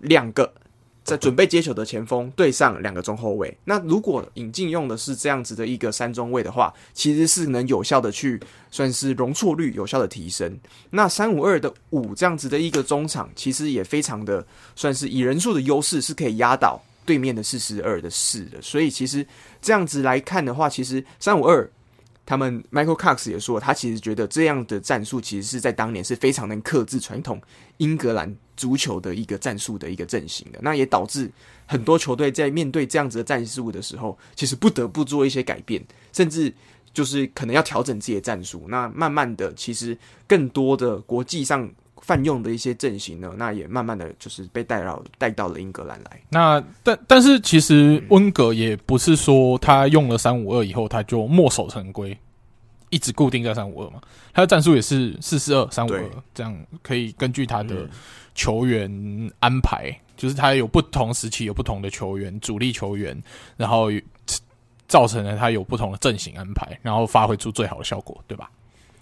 [0.00, 0.52] 两个。
[1.08, 8.38] 在准备接球的前锋对上两个中后卫，那如果引进用的是这样子的一个三中卫的话，其实是能有效的去
[8.70, 10.58] 算是容错率有效的提升。
[10.90, 18.60] 那三五二的五这样子的一个中场，其实也非常的算是以人数的优势是可以压倒对面的四十二的四的。
[18.60, 19.26] 所以其实
[19.62, 21.66] 这样子来看的话，其实三五二。
[22.28, 27.40] 他们 Michael Cox 也说，他其实觉得这样的战术其实是在当年是非常能克制传统
[27.78, 30.58] 英格兰足球的一个战术的一个阵型的。
[30.60, 31.32] 那也导致
[31.64, 36.52] 很多球队在面对这样子的战术的时候，其实不得不做一些改变，甚至
[36.92, 38.66] 就是可能要调整自己的战术。
[38.68, 41.66] 那慢慢的，其实更多的国际上
[42.02, 46.20] 泛用的一些阵型呢，那也慢慢的就是被带到带到了英格兰来。
[46.30, 52.16] 那但但是其实温格也不是说他用了三五二以后他就墨守成规，
[52.90, 54.00] 一直固定在三五二嘛。
[54.32, 56.02] 他的战术也是四四二三五二
[56.34, 57.88] 这样，可以根据他的
[58.34, 58.88] 球员
[59.40, 63.20] 安排，嗯、就是他有不同时期有不同的球员主力球员，
[63.56, 63.88] 然后
[64.86, 68.48] 造成了他有不同的阵型安排，然后发挥出最好的效果，对吧？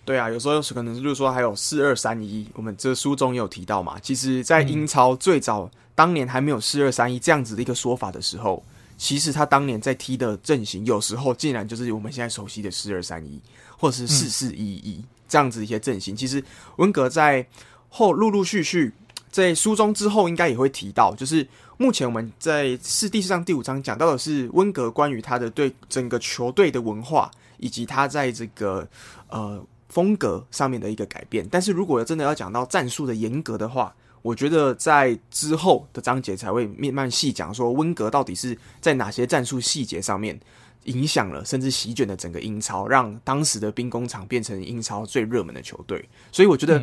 [0.07, 3.99] 对啊，有时候可能就是说还有四二三一，我们这书中也有提到嘛。
[4.01, 8.65] 其实，在英超最早当年还没有四二三一这样子的一个说法的时候，
[8.97, 13.41] 其实他当年在踢的阵型，有时候竟然就是我们现在熟悉的四二三一，
[13.77, 16.15] 或者是四四一一这样子一些阵型。
[16.15, 16.41] 其实
[16.77, 17.45] 温格在
[17.89, 18.93] 后陆陆续续
[19.33, 21.45] 在书中之后，应该也会提到，就是
[21.79, 28.87] 目前我们在是第四章第五章讲到的是温格关于他的对整个球队的文化，以及他在这个
[29.31, 29.61] 呃。
[29.97, 40.39] 风格上面的一个改变，但是如果真的要讲到战术的严格的话，我觉得在之后的章节才会慢慢细讲，说温格到底是在哪些战术细节上面
[40.85, 46.07] 影响了，甚至席卷了整个英超，让当时的兵工厂变成英超最热门的球队。
[46.31, 46.79] 所以我觉得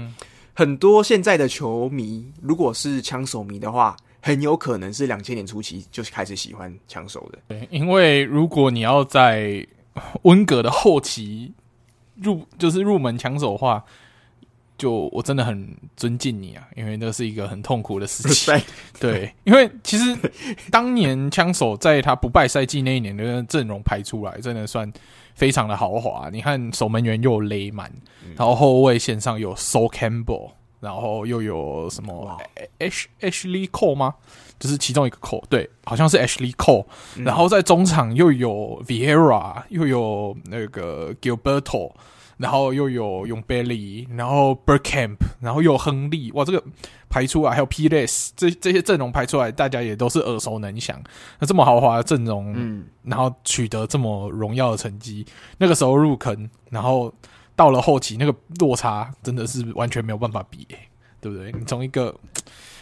[0.56, 7.38] 很多现在的球迷，如果是枪手迷的话，很有可能是两千年初期就开始喜欢枪手的。
[7.50, 9.64] 对，因为如果你要在
[10.24, 11.54] 温格的后期。
[12.16, 13.84] 入就是入门枪手的话，
[14.78, 18.54] 就我真的很尊敬你啊，因为那是一个很痛苦的事情。
[19.00, 20.18] 对，因为其实
[20.72, 24.92] 当年枪手在他不败赛季那一年的阵容排出来，真的算
[25.36, 26.30] 非常的豪华。
[26.30, 27.92] 你看守门员又有雷曼，
[28.36, 32.38] 然后后卫线上有 Sol Campbell，然后又有什么
[32.80, 34.16] Ash Ashley Cole 吗？
[34.64, 36.86] 就是其中一个 Cole，对，好像是 Ashley Cole，
[37.18, 41.92] 然后在中场又有 Vieira，又有那个 Gilberto，
[42.38, 46.64] 然后又有永 Bailey，然后 Bergkamp，然后又有亨利，哇，这个
[47.10, 50.98] 排出来还有 Pires，这这些阵容排出来，大家也都是耳熟能详。
[51.40, 55.26] 那这么豪华的阵容，嗯，然后取得这么荣耀的成绩，
[55.58, 57.14] 那个时候入坑，然后
[57.54, 60.66] 到了后期，那个落差真的是完全没有办法比，
[61.20, 61.52] 对不对？
[61.52, 62.16] 你从一个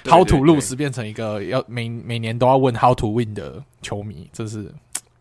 [0.06, 4.74] How to lose 变成一个要每每年都要问 How to win 的球迷，这是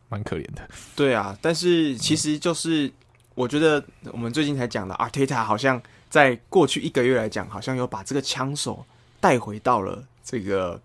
[0.08, 0.68] 蛮可怜的。
[0.94, 2.86] 对啊，但是其实就是。
[2.86, 2.92] 嗯
[3.36, 8.84] 我觉得我们最近才讲的，Arteta，好像在过去一个月来讲，好像有把这个枪手
[9.18, 10.78] 带回到了这个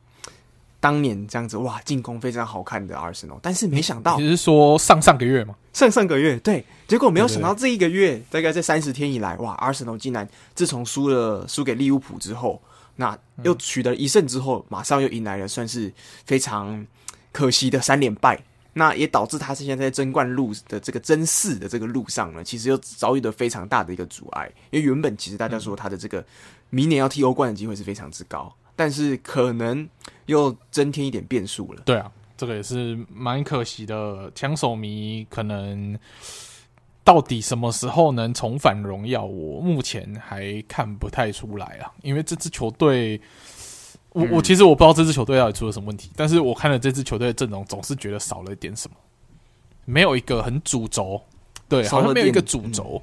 [0.80, 3.40] 当年这样子哇，进攻非常好看的 Arsenal，。
[3.42, 5.56] 但是没想到，你是说上上个月吗？
[5.74, 12.62] 上上个月对，结果没有想到这一个月，大概在三十天以来，哇，，Arsenal 竟然自从输了输给利物浦之后，
[12.96, 15.92] 那又取得一胜之后，马上又迎来了算是
[16.26, 16.86] 非常
[17.32, 18.42] 可惜的三连败。
[18.78, 24.52] 那也导致他是现在在争冠路的这个争四的这个路上呢，其实又遭遇了非常大的一个阻碍。
[24.70, 26.22] 因为原本其实大家说他的这个
[26.70, 29.88] 明年要踢欧冠的机会是非常之高，但是可能
[30.26, 31.84] 又增添一点变数了。
[31.86, 34.30] 对啊，这个也是蛮可惜的。
[34.36, 35.98] 枪手迷可能
[37.06, 43.22] 到底什么时候能重返荣耀，我目前还看不太出来啊，因为这支球队。
[44.10, 48.96] 我我其实我不知道这支球队到底出了什么问题，但是我看了这支球队的阵容，总是觉得少了一点什么，
[49.84, 51.22] 没有一个很主轴，
[51.68, 53.02] 对，好像没有一个主轴，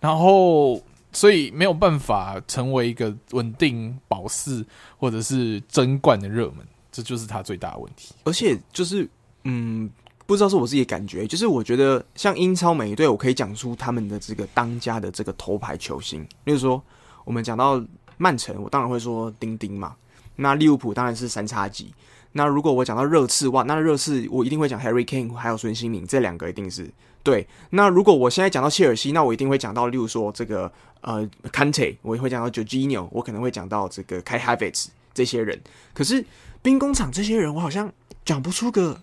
[0.00, 0.82] 然后
[1.12, 8.12] 所以没有办法成为一个稳定保四或者是争冠的热门，这就是他最大的问题。
[8.24, 9.08] 而且就是
[9.44, 9.88] 嗯，
[10.28, 16.82] 不知道是我自己的感觉，就是我觉得像英超每一队，我可以讲出他们的这个当家的这个头牌球星，例如说
[17.24, 17.82] 我们讲到
[18.18, 19.96] 曼城，我当然会说丁丁嘛。
[20.36, 21.94] 那利物浦当然是三叉戟。
[22.32, 26.90] 那如果我讲到热刺哇，那热刺我一定会讲 Harry Kane 还有孙兴慜，这两个一定是
[27.22, 27.48] 对。
[27.70, 30.70] 那如果我现在讲到切尔西，那我一定会讲到，例如说这个
[31.00, 35.58] 呃 Kante，我也会讲到 j o r g i n o 我可能会讲到这个 Kai Havertz 这些人。
[35.94, 36.22] 可是
[36.60, 37.90] 兵工厂这些人，我好像
[38.26, 39.00] 讲不出个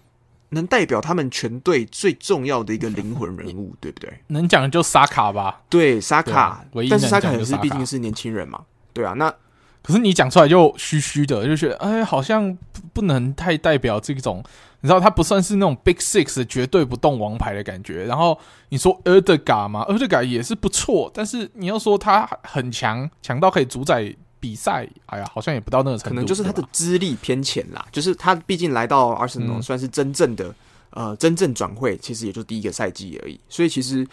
[0.50, 4.12] 能代表他们全队最重要的一个灵魂人物， 对不对？
[4.28, 5.62] 能讲的就萨卡吧。
[5.70, 8.62] 对，萨卡，但是萨卡也是毕竟是年轻人嘛。
[8.94, 9.34] 对啊，那。
[9.82, 12.58] 可是你讲出来就虚虚的，就觉得哎，好像
[12.92, 14.44] 不能太代表这种，
[14.82, 18.04] 你知道他不算是那种 Big Six 绝对不动王牌的感觉。
[18.06, 18.40] 然后
[18.70, 24.12] 你说 Ødegaard 嘛，Ødegaard 也是不错，但是你要说他很强，强到可以主宰
[24.46, 26.10] 比赛，哎呀，好像也不到那个程度。
[26.10, 30.50] 可能就是他的资历偏浅啦，就是他毕竟来到 Arsenal 算是真正的、
[30.92, 34.08] 嗯、呃真正转会，其实也就第一个赛季而已，所以其实。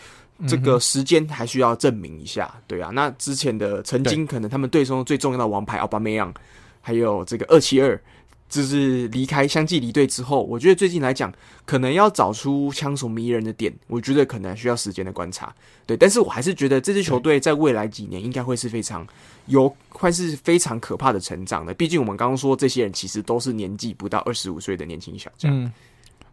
[0.48, 2.90] 这个时间还需要证明一下，对啊。
[2.92, 6.34] 那之前的曾经可能他们队中最重要的王牌奥巴梅扬，
[6.80, 8.00] 还有这个二七二，
[8.52, 11.32] 就是离开相继离队之后，我觉得最近来讲，
[11.64, 15.50] 可能要找出枪手迷人的点，我觉得可能需要时间的观察。
[15.86, 19.06] 对，但是我还是觉得这支球队在未来几年应该会是非常
[19.46, 21.72] 有，会是非常可怕的成长的。
[21.72, 25.50] 毕竟我们刚刚说这些人其实都是年纪不到二十五岁的年轻小将。
[25.50, 25.72] 嗯，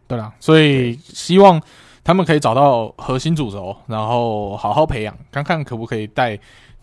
[0.06, 1.60] 对啦，所以希望。
[2.02, 6.36] 他们可以找到核心主轴，然后好好培养，看看可不可以带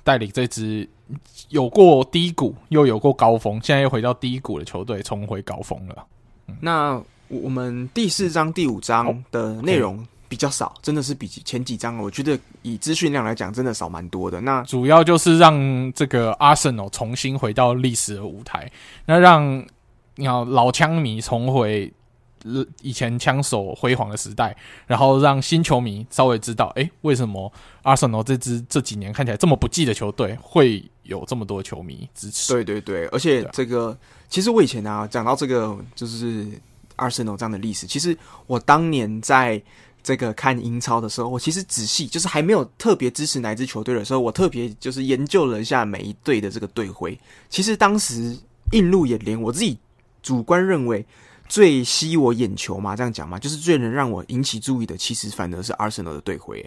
[0.03, 0.87] 带领这支
[1.49, 6.05] 有过低谷又有过高峰，现在又回到低谷的球队重回高峰了。
[6.47, 14.41] 嗯、那我们第四章、第五章的内容比较少，真的是比前几章，我觉得以资讯量来讲，真的少蛮多的。
[14.41, 18.71] 那主要就是让这个 Arsenal 重新回到历史的舞台，
[19.05, 19.65] 那让
[20.15, 21.93] 你要老枪迷重回。
[22.81, 24.55] 以前枪手辉煌的时代，
[24.85, 27.51] 然后让新球迷稍微知道，诶，为什么
[27.81, 32.53] 阿森纳这支这几年看起来这么不济的球队会有这么多球迷支持？
[32.53, 33.97] 对对对，而且这个
[34.29, 36.45] 其实我以前啊讲到这个就是
[36.97, 39.61] 阿森纳这样的历史，其实我当年在
[40.03, 47.19] 这个看英超的时候，我其实仔细就是还没有特别支持哪支球队的时候，我特别就是研究了一下每一队的这个队徽。
[47.49, 48.37] 其实当时
[48.71, 49.77] 映入眼帘，我自己
[50.21, 51.05] 主观认为。
[51.49, 56.57] 最吸我眼球嘛，这样讲嘛，就是最能让我引起注意的，其实反而是 Arsenal 的队徽，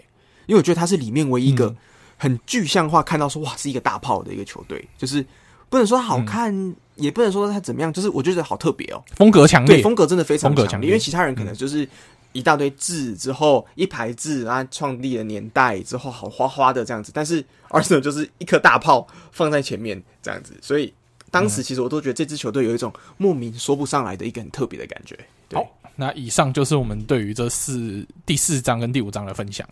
[0.47, 1.75] 因为我觉得它是里面唯一一个
[2.21, 5.25] 很具象化看到说哇是一个大炮的一个球队，就是
[5.69, 11.87] 不能说好看，嗯、也不能说它怎么样，就是我觉得好特别哦，风格强烈，对，风格真的非常强烈，因为其他人可能就是
[12.33, 20.93] 一大堆字之后一排字啊，创立了年代之后好花花的这样子，但是 Arsenal 就是一颗大炮放在前面这样子，所以。
[21.33, 25.17] 当时其实我都觉得这支球队有一种莫名说不上来的一个很特别的感觉。
[25.53, 25.65] 好，
[25.95, 29.65] 那以上就是我们对于这四第四章跟第五章的分享。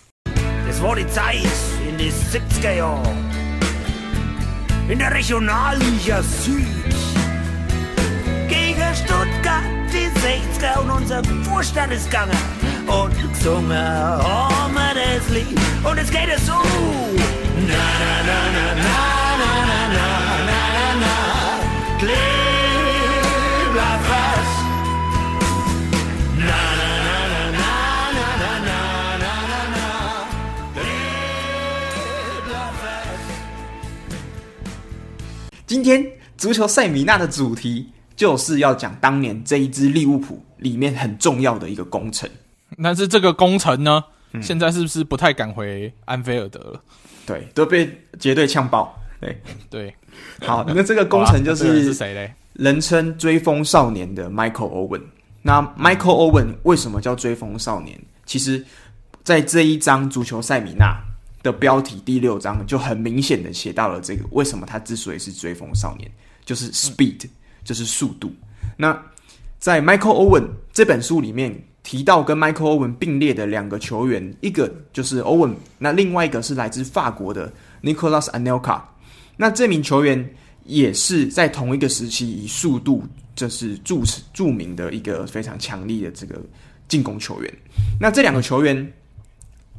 [0.70, 1.42] Es war die Zeit
[1.88, 3.18] in den 70er Jahren.
[4.88, 6.68] In der Regionalliga Süd.
[8.48, 12.38] Gegen Stuttgart die 60er und unser Vorstand ist gegangen.
[12.86, 15.60] Und gesungen haben wir das Lied.
[15.84, 16.54] Und es geht es so.
[16.54, 16.62] Na,
[18.00, 19.00] na, na, na, na,
[19.40, 22.39] na, na, na, na, na.
[35.70, 36.04] 今天
[36.36, 42.28] 足球塞米纳的主题就是要讲当年这一支利物浦里面很重要的一个工程。
[42.82, 44.04] 但是这个工程呢，
[44.34, 46.82] 嗯现在是不是不太敢回安菲尔德了？
[47.24, 47.88] 对，都被
[48.20, 49.00] 绝对呛爆。
[49.22, 49.40] 对，
[49.70, 49.96] 对，
[50.42, 52.34] 好，那这个工程就是是谁嘞？
[52.54, 55.04] 人称追风少年的 Michael Owen。
[55.44, 57.96] 那 Michael Owen 为什么叫追风少年？
[58.26, 58.66] 其实，
[59.24, 61.00] 在这一张足球塞米纳
[61.42, 66.12] 的标题第六章就很明显的写到了这个为什么他之所以是追风少年，
[66.46, 67.30] 就是 speed，、嗯、
[67.64, 68.32] 就是速度。
[68.76, 69.02] 那
[69.58, 78.82] 在 Michael Owen 这本书里面提到跟 Michael Owen 并列的两个球员，一个就是 Owen，那另外一个是来自法国的 Nicolas Anelka。
[79.38, 80.34] 那这名球员
[80.66, 83.04] 也是在同一个时期以速度
[83.36, 84.02] 就是著
[84.34, 86.42] 著名的一个非常强力的这个
[86.90, 87.54] 进攻球员。
[88.00, 88.94] 那这两个球员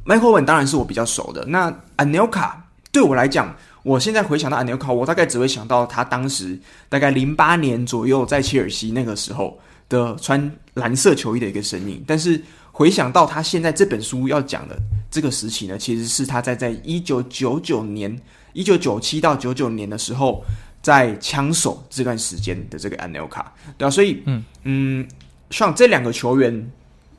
[0.05, 1.45] ，Michael Owen 当然是我比较熟的。
[1.45, 2.51] 那 Anelka
[2.91, 12.03] 对我来讲，我现在回想到 Anelka，我大概只会想到他当时大概零八年左右在切尔西那个时候的穿蓝色球衣的一个身影。
[12.05, 12.41] 但是
[12.71, 14.77] 回想到他现在这本书要讲的
[15.09, 18.19] 这个时期呢，其实是他在在一九九九年。
[18.53, 20.43] 一九九七到九九年的时候，
[20.81, 25.07] 在枪手这段时间的这个安纽卡，对啊，所以嗯嗯，
[25.51, 26.71] 像这两个球员，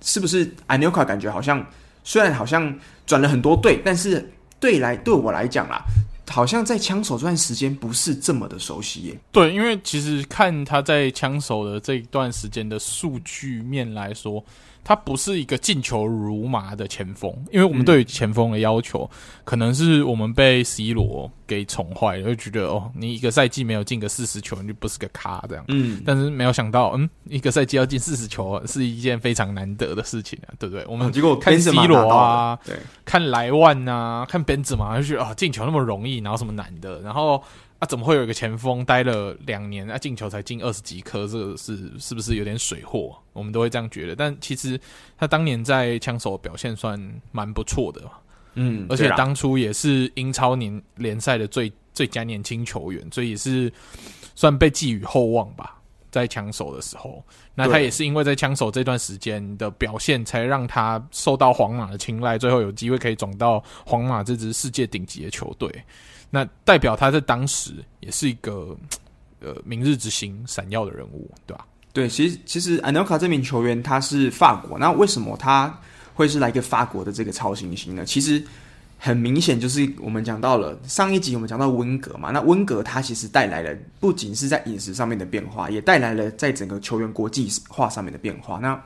[0.03, 1.65] 是不是安纽卡感觉好像
[2.05, 5.85] 虽然好像转了很多队，但是对来对我来讲啦，
[6.29, 9.19] 好像在枪手这段时间不是这么的熟悉耶。
[9.31, 14.45] 对，因为其实看他在枪手的这一段时间的数据面来说。
[14.85, 25.65] 他不是一个进球如麻的前锋，因为我们对于前锋的要求，嗯、可能是我们被 C 罗给宠坏了，就觉得哦，你一个赛季没有进个四十球，你就不是个咖这样。
[25.69, 30.85] 嗯，但是没有想到，嗯，一个赛季要进四十球是一件非常难得的事情啊，对不对？
[30.89, 37.43] 我们结果看 C 罗啊，对，看莱万啊，看本泽马，就觉得啊，进球那么容易，然后什么难的，然后。
[37.83, 41.27] 啊，怎么会有一个前锋待了两年啊，进球才进二十几颗？
[41.27, 43.19] 这个是是不是有点水货？
[43.33, 44.15] 我们都会这样觉得。
[44.15, 44.81] 但其实
[45.19, 46.97] 他当年在枪手表现算
[47.33, 48.01] 蛮不错的，
[48.55, 53.73] 嗯，而且当初也是英超年联赛的最最佳年轻球员，所以也是
[54.37, 55.77] 算被寄予厚望吧。
[56.13, 65.69] 在枪手的时候，那他也是因为在枪手这段时间的表现，才让他受到皇马的青睐，最后有机会可以转到皇马这支世界顶级的球队。
[66.35, 68.75] 那代表他在当时也是一个
[69.41, 71.67] 呃明日之星、闪耀的人物，对吧？
[71.93, 75.79] 对，其实其实安纽卡这名球员他是法国，那为什么他
[76.15, 78.03] 会是来一个法国的这个超新星呢？
[78.07, 78.43] 其实
[78.99, 88.59] 很明显就是我们讲到了上一集我们讲到温格嘛，那温格他其实带来了不仅是在饮食上面的变化，也带来了在整个球员国际化上面的变化。
[88.59, 88.83] 那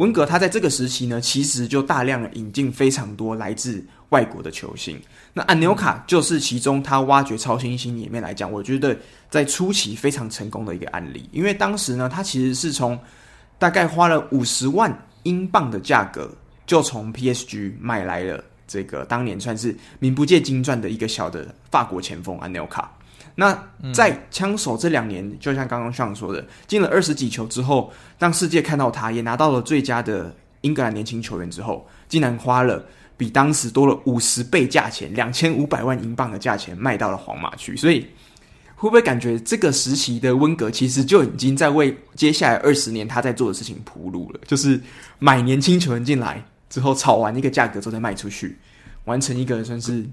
[0.00, 4.98] 文革他在这个时期呢，其实就大量的引进非常多来自外国的球星。
[5.34, 8.96] 那安纽卡就是其中他挖掘超新星里面来讲，我觉得
[9.28, 11.28] 在初期非常成功的一个案例。
[11.32, 12.98] 因为当时呢，他其实是从
[13.58, 14.90] 大概花了五十万
[15.24, 16.34] 英镑的价格，
[16.64, 22.90] 就从 PSG 买来了这个当年算是名不见经传的一个小的法国前锋安纽卡。
[23.36, 32.84] 那在枪手这两年，就像刚刚上说的，进了二十几球之后，当世界看到他，也拿到了最佳的英格兰年轻球员之后，竟然花了
[33.16, 37.76] 比当时多了五十倍价钱，两千五百万英镑的价钱卖到了皇马去。
[37.76, 38.06] 所以，
[38.74, 44.40] 会不会感觉这个时期的温格其实就已经在为接下来二十年他在做的事情铺路了？
[44.46, 44.80] 就是
[45.18, 48.58] 买年轻球员进来之后，炒完一个价格之后再卖出去，
[49.04, 50.04] 完成一个算是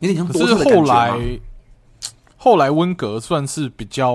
[0.00, 1.10] 有点像多头的感觉吗？
[1.10, 1.40] 后来
[2.70, 4.14] 温格算是比较，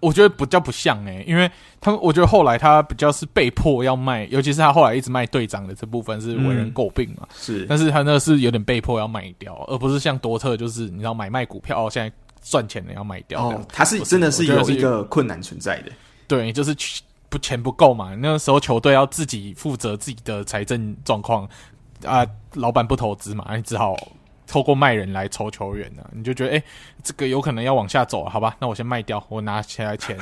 [0.00, 1.50] 我觉得比较不像诶、欸，因为
[1.80, 15.92] 他我觉得后来他比较是被迫要卖，尤其是他后来一直卖队长的这部分是为人诟病嘛，嗯、是，但是他那个是有点被迫要卖掉，而不是像多特就是你知道买卖股票，现在赚钱的要卖掉，哦，他是真的是有一个困难存在的，
[16.28, 16.74] 对，就是
[17.28, 21.48] 不钱不够嘛，那个时候球队要自己负责自己的财政状况
[22.04, 23.96] 啊，老板不投资嘛，你只好。
[24.50, 26.62] 透过卖人来筹球员呢、啊，你就觉得哎、
[27.04, 28.56] 这个有可能要往下走，好吧？
[28.58, 30.18] 那我先卖掉，我拿起来钱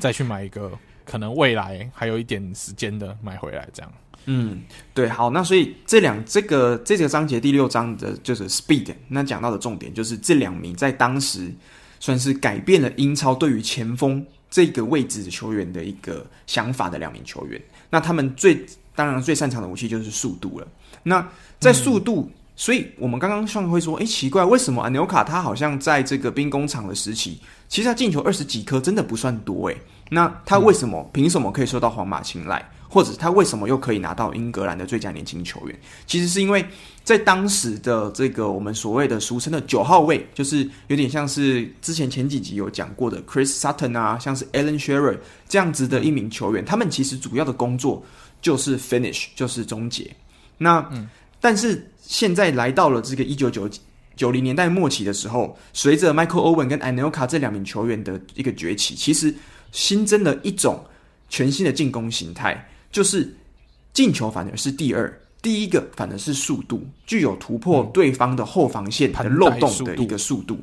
[0.00, 0.72] 再去买一个，
[1.04, 3.92] 可能未来还有一点时间的买回来，这样。
[4.24, 4.60] 嗯，
[4.92, 11.48] 对，好，那所以这两这个这个章节第六章的就是 speed，那讲到的重点就是这两名在当时
[12.00, 18.66] 算是改变了英超对于前锋这个位置的球员的一个想法的两名球员，那他们最。
[18.92, 20.66] 当然最擅长的武器就是速度了。
[21.04, 21.26] 那
[21.58, 22.30] 在速度，
[22.60, 27.40] 所以我们刚刚上会说，哎，奇怪，为什么 Anelka 他好像在这个兵工厂的时期，
[27.70, 29.76] 其实他进球二十几颗，真的不算多诶。
[30.10, 32.62] 那他为什么、嗯、凭什么可以受到皇马青睐？
[32.86, 35.80] 或者他为什么又可以拿到英格兰的最佳年轻球员？
[36.06, 36.62] 其实是因为
[37.02, 45.16] 在当时的这个我们所谓的俗称的九号位，就是有点像是之前前几集有讲过的 Chris Sutton 啊，像是 Alan Shearer
[45.48, 48.04] 这样子的一名球员，他们其实主要的工作
[48.42, 50.14] 就是 finish，就是终结。
[50.62, 51.08] 那、嗯、
[51.40, 53.68] 但是现在来到了这个一九九
[54.14, 59.34] 九零年代末期的时候，随着 Michael Owen 跟 Anelka 这两名球员的一个崛起，其实
[59.72, 60.84] 新增了一种
[61.28, 62.68] 全新的进攻形态。
[62.92, 63.34] 就是
[63.92, 70.58] 进球反而是第二，第一个反而是速度，具有突破对方的后防线的漏洞的一个速度，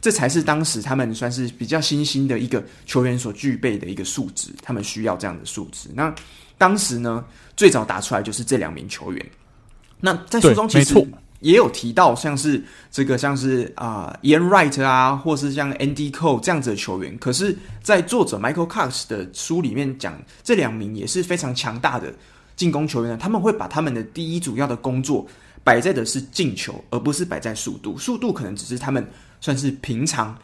[0.00, 5.88] 这才是当时他们算是比较新兴的一个球员所具备的一个素质，他们需要这样的素质。
[5.92, 6.14] 那
[6.56, 7.24] 当时呢，
[7.56, 9.26] 最早打出来就是这两名球员。
[10.04, 11.06] 那在书中其实
[11.38, 17.16] 也有提到，像是这个像是啊、呃、Ian Wright 啊，或是像 Andy Cole 这样子的球员。
[17.18, 22.12] 可是，在作者 Michael Cox 的书里面讲，这两名也是非常强大的
[22.56, 23.18] 进攻球员呢。
[23.20, 25.24] 他们会把他们的第一主要的工作
[25.62, 27.96] 摆在的是进球，而不是摆在速度。
[27.96, 29.08] 速度可能只是他们
[29.40, 30.36] 算是平常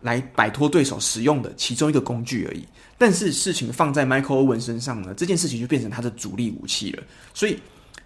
[0.00, 2.64] 来摆脱对手使用的其中一个工具而已。
[2.98, 7.02] 但是事情放在 Michael Owen 身上呢，这件事情就变成他的主力武器了。
[7.34, 7.58] 所以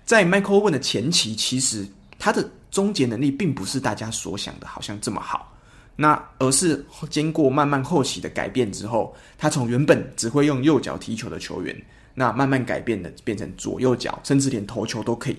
[0.06, 1.86] 在 Michael Owen 的前期，其实
[2.18, 5.52] 他的终结能力并不是大家所想的，好像这么好。
[5.96, 11.76] 那而是经过慢慢后期的改变之后，他从原本只会用右脚踢球的球员，
[12.14, 15.36] 那慢慢改变的变成左右脚，甚至连投球都可以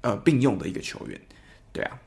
[0.00, 1.20] 呃并用的一个球员。
[1.72, 1.98] 对啊，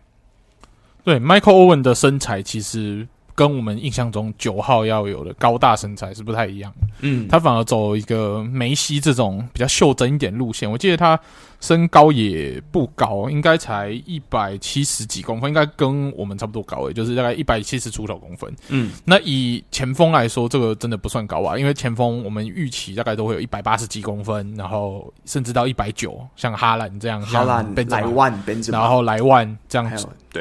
[1.03, 3.07] 对，Michael Owen 的身材其实。
[3.33, 10.69] 跟我们印象中九号要有的高大身材是不太一样，嗯，他反而走一个梅西这种比较袖珍一点路线。
[10.69, 11.19] 我记得他
[11.61, 18.53] 身高也不高，应该才一百七十几公分，应该跟我们差不多高诶，就是大概一百七十出头公分。
[18.67, 29.89] 嗯，那以前锋来说，这个真的不算高啊，因为前锋我们预期大概都会有一百八十几公分，然后甚至到一百九，像哈兰这样，哈兰、莱万、然后莱万这样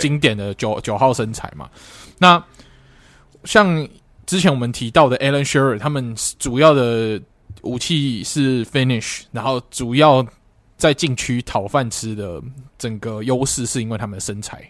[0.00, 1.70] 经典的九九号身材嘛，
[2.18, 2.42] 那。
[3.44, 3.88] 像
[4.26, 7.18] 之前我们提到的 Alan Shearer，他们主要的
[7.62, 10.22] 武器是 finish，然后主要
[10.80, 12.42] 在禁区讨饭吃的
[12.78, 14.68] 整个优势是因为他们的身材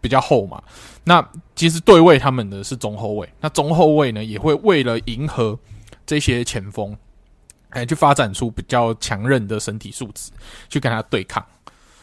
[0.00, 0.62] 比较厚嘛。
[1.02, 5.58] 那其实对位他们的是中后卫，那中后卫呢也会为了迎合
[6.06, 6.96] 这些前锋，
[7.70, 10.30] 哎，去发展出比较强韧的身体素质，
[10.68, 11.44] 去跟他对抗。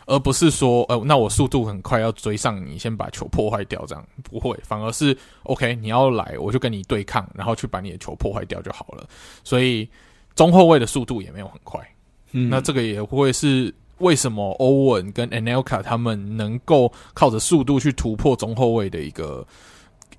[0.08, 9.08] 而不是说，呃，那我速度很快要追上你，先把球破坏掉，这样不会，反而是 OK，你要来，我就跟你对抗，然后去把你的球破坏掉就好了。
[9.44, 9.90] 所以
[10.36, 11.82] 中后卫的速度也没有很快，
[12.36, 19.46] 嗯，那这个也会是为什么欧文跟 Anelka 他们能够靠着速度去突破中后卫的一个。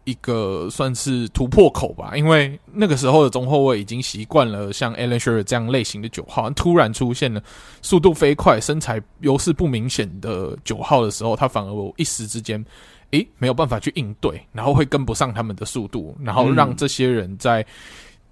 [0.04, 7.42] 一个算是突破口吧，因为那个时候的中后卫已经习惯了像 Alan Shearer 这样类型的九号，突然出现了
[7.82, 12.64] 速度飞快、身材优势不明显的九号的时候，他反而一时之间，
[13.10, 17.66] 诶，没有办法去应对，然后会跟不上他们的速度，然后让这些人在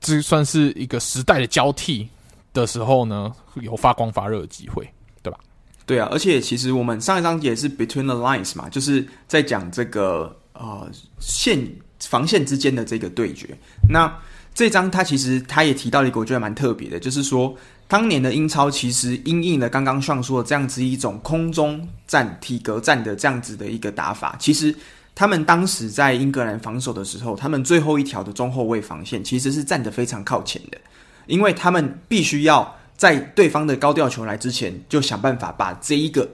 [0.01, 2.09] 这算是一个时代的交替
[2.55, 3.31] 的时候呢，
[3.61, 4.89] 有发光发热的机会，
[5.23, 5.39] 对吧？
[5.85, 10.35] 对啊，而且其实我们上一章节是 Between the Lines 嘛，就是在讲这个。
[10.57, 10.89] 呃，
[11.19, 13.59] 线防线之间的这个对决，
[13.91, 14.09] 那
[14.55, 17.53] 这张他其实他也提到了一个我觉得蛮特别的，就是说
[17.89, 24.73] 当年的英超其实因应了刚刚上说的这样子一种空中战、体格战的这样子的一个打法，其实
[25.13, 30.79] 他们当时在英格兰防守的时候，他们最后一条的中后卫防线其实是站得非常靠前的，
[31.27, 36.29] 因为他们必须要在对方的高吊球来之前，就想办法把这一个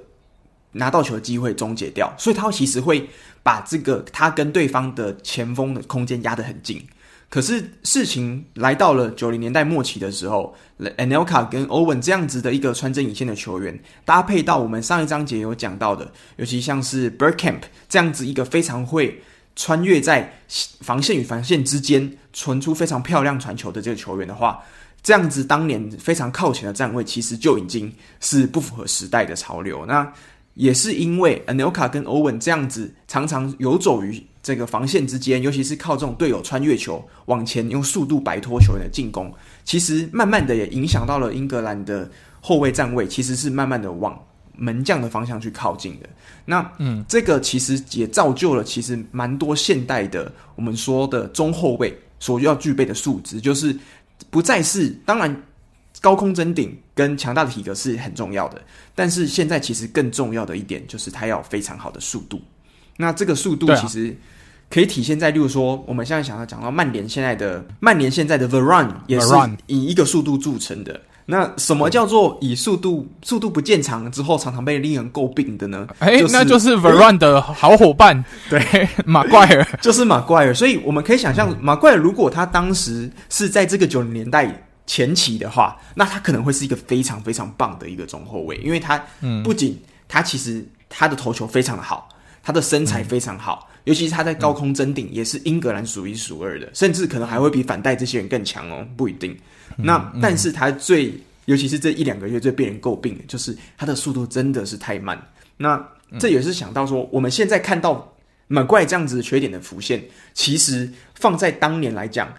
[0.72, 3.08] 拿到球的机会终结掉，所以他其实会。
[3.42, 6.86] 把这个他跟对方的前锋的空间压得很近，
[7.30, 10.54] 可是事情来到了九零年代末期的时候
[10.98, 19.22] ，Anelka 跟 Owen 这样子的一个穿针引线的球员，搭配到我们上一章节有讲到的，尤其像是 Bergkamp 这样子一个非常会
[19.56, 20.40] 穿越在
[20.82, 24.62] 防线与防线之间传出非常漂亮传球的这个球员的话，
[25.02, 29.84] 这样子当年非常靠前的站位，其实就已经是不符合时代的潮流。
[29.86, 30.12] 那
[30.54, 39.32] 也是因为 Anelka 跟 Owen 这样子常常游走于这个防线之间，尤其是靠这种队友穿越球往前用速度摆脱球员的进攻，
[39.64, 44.18] 其实慢慢的也影响到了英格兰的后卫站位，其实是慢慢的往
[44.56, 46.08] 门将的方向去靠近的。
[46.44, 53.74] 那嗯，这个其实也造就了其实蛮多现代的我们说的中后卫所要具备的素质，就是
[54.28, 55.42] 不再是当然
[56.00, 58.60] 高空争顶跟强大的体格是很重要的，
[58.94, 62.40] 但是现在其实更重要的一点就是他要非常好的速度。
[62.96, 64.16] 那这个速度其实
[64.68, 69.28] 可以体现在，例如说我们现在想要讲到曼联现在的曼联现在的 Veron 也是
[69.66, 71.00] 以一个速度著称的。
[71.30, 75.86] 那什么叫做以速度速度不见长之后常常被令人诟病的呢？
[76.00, 78.60] 哎、就是，那就是 Varane 的好伙伴，对，
[79.06, 80.52] 马怪尔 就是马怪尔。
[80.52, 89.00] 所以我们可以想象，马怪尔如果他当时是在这个九零年代前期的话，那他可能会是一个非常非常棒的一个中后卫，因为他
[89.44, 92.08] 不仅他其实他的头球非常的好，
[92.42, 99.36] 他的身材非常好，嗯、尤其是他在高空争顶也是英格兰数一数二的，甚至可能还会比反戴这些人更强哦，不一定。
[99.82, 101.12] 那、嗯、但是他最，
[101.46, 105.20] 尤其是这一两个月最被人诟病的就是他的速度真的是太慢。
[105.56, 105.82] 那
[106.18, 108.14] 这也是想到说，我们现在看到
[108.48, 110.02] 满怪这样子的缺点的浮现，
[110.34, 112.32] 其实放在当年来讲，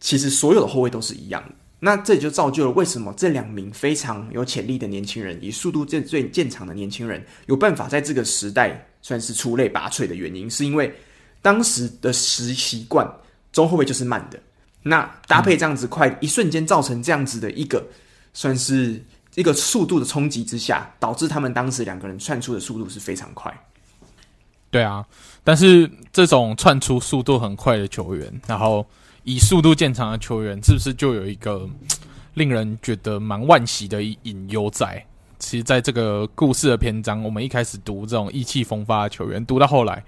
[0.00, 1.54] 其实所有的后卫都是一样的。
[1.80, 10.92] 那这也就造就了为什么这两名非常有潜力的年轻人，以速度最最见长的年轻人，有办法在这个时代算是出类拔萃的原因，是因为
[11.40, 13.08] 当时的习习惯，
[13.52, 14.40] 中后卫就是慢的。
[14.88, 17.86] 那搭配这样子快，一瞬间造成这样子的一个，
[18.32, 23.52] 算是一个速度的冲击之下，导致他们当时两个人窜出的速度是非常快。
[24.70, 25.06] 对啊，
[25.44, 28.86] 但是这种窜出速度很快的球员，然后
[29.24, 31.68] 以速度见长的球员，是不是就有一个
[32.34, 35.04] 令人觉得蛮惋惜的隐忧在？
[35.38, 40.02] 其实，在这个故事的篇章，我们一开始读这种意气风发的球员，读到后来，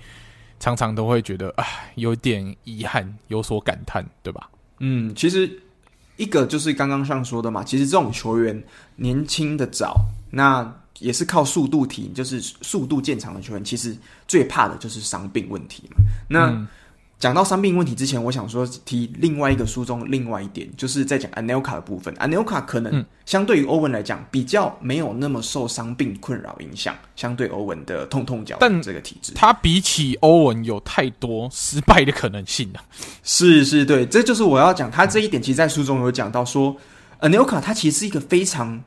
[0.59, 1.65] 常常都会觉得啊，
[1.95, 4.51] 有点遗憾，有所感叹，对吧？
[4.81, 5.51] 嗯，其实
[6.17, 8.63] 一个就是刚刚上说的嘛，其实这种球员
[8.97, 9.95] 年轻的早，
[10.31, 15.97] 那也是靠速度体，就是速度见长的球员，其实最怕的就是伤病问题嘛。
[16.29, 16.67] 那、
[17.21, 22.15] 讲到伤病问题之前，我想说提另外一个书中另外一点，就是在讲 Anelka 的部分。
[22.15, 32.81] Anelka 可能相对于欧文来讲，比较没有那么受伤病困扰影响，相对欧文的痛痛脚但这个体质，他比起欧文有太多失败的可能性了。
[33.23, 35.43] 是是，对，这就是我要讲他这一点。
[35.43, 36.75] 其实，在书中有讲到说
[37.21, 38.83] ，Anelka 他其实是一个非常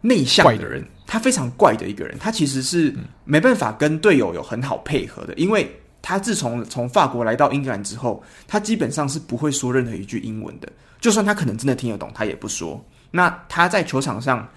[0.00, 2.94] 内向的人，他非常怪的一个人，他其实是
[3.26, 5.70] 没办法跟队友有很好配合的，因为。
[6.02, 10.68] 他自从从法国来到英格兰之后，他基本上是不会说任何一句英文的。
[11.00, 12.84] 就算他可能真的听得懂，他也不说。
[13.10, 14.48] 那他在球场上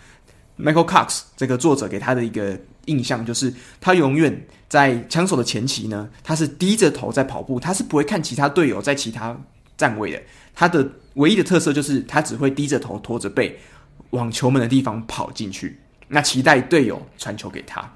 [0.60, 9.36] ，Michael Cox 这个作者给他的一个印象就是，他永远在枪手的前期呢，他是低着头在跑步，他是不会看其他队友在其他
[9.78, 10.22] 站位的。
[10.54, 13.60] 他的唯一的特色就是，他只会低着头，拖着背
[14.12, 17.92] 往球门的地方跑进去，那期待队友传球给他。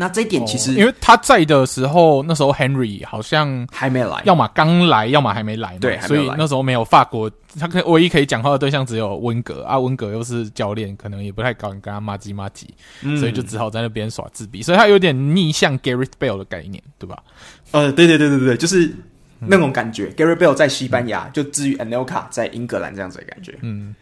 [0.00, 5.78] 那这一点其实，因为他在的时候，那时候 Henry 好像还没来，要么刚来，要么还没来嘛。
[5.80, 7.28] 对，所以那时候没有法国，
[7.58, 9.76] 他可唯一可以讲话的对象只有温格啊。
[9.76, 12.72] 温格又是教练，可能也不太敢跟他骂鸡骂鸡，
[13.18, 14.62] 所以就只好在那边耍自闭。
[14.62, 17.20] 所以他有点逆向 Gareth Bale 的概念，对吧？
[17.72, 18.94] 呃，对对对对对，就是
[19.40, 20.14] 那种感觉。
[20.16, 23.58] 嗯、Gareth Bale 在西班牙，就至于 Anelka 在英格兰这样子的感觉。
[23.62, 23.96] 嗯，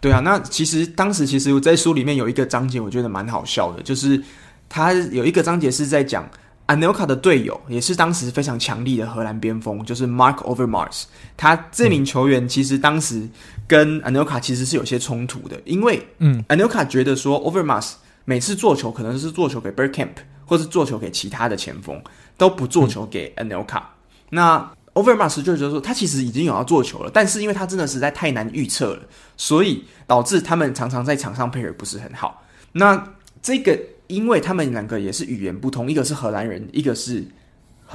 [0.00, 0.18] 对啊。
[0.18, 4.20] 那其实当时其实我在书里面有一个章节，我觉得蛮好笑的，就是。
[4.68, 6.28] 他有一个章节是在讲
[6.66, 11.04] Anelka 的队友，也是当时非常强力的荷兰边锋，就是 Mark Overmars。
[11.36, 13.28] 他这名球员其实当时
[13.68, 17.92] 跟 Anelka 其实是有些冲突的，因为嗯，Anelka 觉得说 Overmars
[18.24, 20.14] 每次做球可能是做球给 Bergkamp，
[20.44, 22.02] 或是做球给其他的前锋，
[22.36, 23.78] 都不做球给 Anelka。
[23.78, 23.84] 嗯、
[24.30, 29.02] 那 Overmars 就觉得说他其实已经有要做球了，但是因为他真的实在太难预测了，
[29.36, 32.42] 所以导致他们常常在场上配合不是很好。
[32.72, 33.78] 那这个。
[34.08, 37.24] 因为他们两个也是语言不通，一个是荷兰人，一个是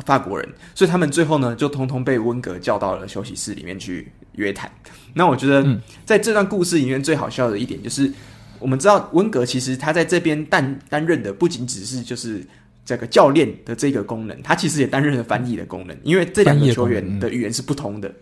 [0.05, 4.71] 法国人，所以他们最后呢就通通被温格叫到了休息室里面去约谈。
[5.13, 5.65] 那我觉得
[6.05, 8.11] 在这段故事里面最好笑的一点就是，
[8.59, 12.45] 我们知道温格其实他在这边担担任的不仅只是就是
[12.85, 18.13] 这个教练的这个功能，他其实也担任了翻译的功能，因为这两个球员的语言是不通的。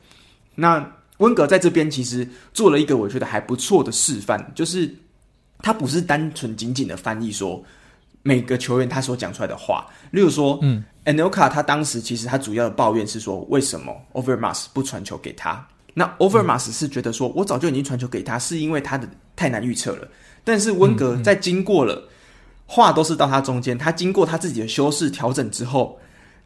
[0.55, 4.89] 那温格在这边其实做了一个我觉得还不错的示范，就是
[5.59, 7.63] 他不是单纯仅仅的翻译说。
[8.21, 15.65] 每个球员他所讲出来的话，例如说，嗯，Anelka 他当时其实他主要的抱怨是说，为什么 Overmars 不传球给他？
[15.93, 19.07] 那 Overmars 是觉得说，我早就已经传球给他，是因为他的
[19.37, 20.07] 太难预测了。
[20.43, 22.09] 但是温格在经过了
[22.65, 25.97] 话都是到他中间，他经过他自己的修饰调整之后，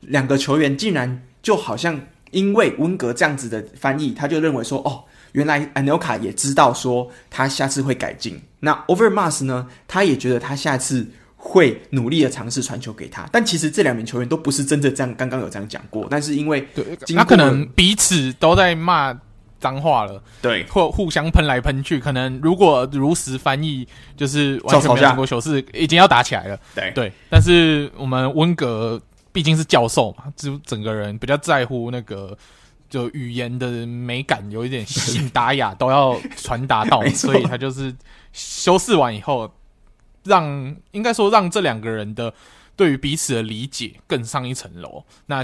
[0.01, 1.99] 两个球员竟然就好像
[2.29, 5.03] 因为温格这样子的翻译，他就认为说，哦，
[5.33, 8.41] 原来 Anelka 也知道说他下次会改进。
[8.61, 11.07] 那 Overmars 呢，他也觉得他下次。
[11.45, 16.07] 会努力的尝试传球给他，但其实这两名球员都不是真的这样，刚刚有这样讲过。
[16.09, 19.13] 但是因为对，他可能彼此都在骂
[19.59, 26.57] 脏话了，对，或互相喷来喷去，可能如果如实翻译，就是完全没有经过球是，已经要打起来了。
[26.73, 28.97] 对对，但是我们温格
[29.33, 32.37] 毕竟是教授嘛，就整个人比较在乎那个
[32.93, 37.91] 就语言的美感，有一点信达雅都要传达到，所以他就是
[38.33, 39.51] 修饰完以后，
[40.23, 42.31] 让应该说让这两个人的
[42.75, 45.03] 对于彼此的理解更上一层楼。
[45.25, 45.43] 那。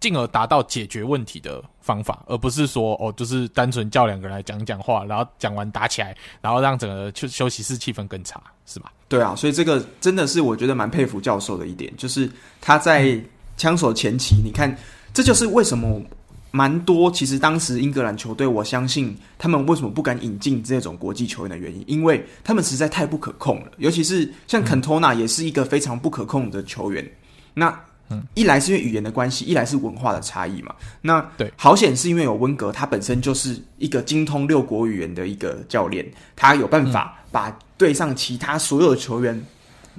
[0.00, 8.92] 进而达到解决问题的方法，而不是说哦，就是单纯叫两个人来讲讲话，然后讲完打起来，然后让整个休休息室气氛更差，是吧？
[9.08, 12.30] 对啊，所以这个真的是我觉得蛮佩服教授的一点，就是
[12.60, 13.20] 他在
[13.56, 14.72] 枪手前期，你看，
[15.12, 16.00] 这就是为什么
[16.50, 27.08] 蛮多其实当时英格兰球队，我相信他们为什么不敢引进这种国际球员的原因，因为他们实在太不可控了，尤其是像肯托纳也是一个非常不可控的球员，
[27.54, 27.78] 那。
[28.10, 30.74] 嗯，一来是因为语言的关系，一来是文化的差异嘛。
[31.02, 39.38] 那对，好险是因为有温格，他本身就是一个精通六国语言的一个教练，他有办法把队上其他所有的球员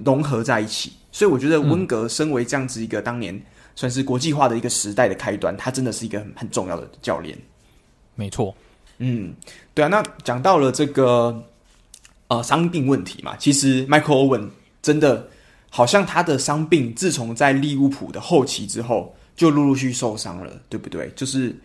[0.04, 0.92] 融合在一起。
[1.12, 3.40] 所以我觉得温格身为这样子一个当年
[3.80, 7.38] 算是国际化的一个时代的开端，他真的是一个很很重要的教练。
[8.16, 8.54] 没错，
[8.98, 9.34] 嗯，
[9.74, 9.88] 对啊。
[9.88, 11.42] 那讲到了这个
[12.28, 14.50] 呃伤病问题嘛，其实 Michael Owen
[14.82, 15.30] 真的。
[15.72, 21.08] 好像他的伤病自从在利物浦的后期之后，就陆陆续续受伤了，对不对？
[21.16, 21.56] 就是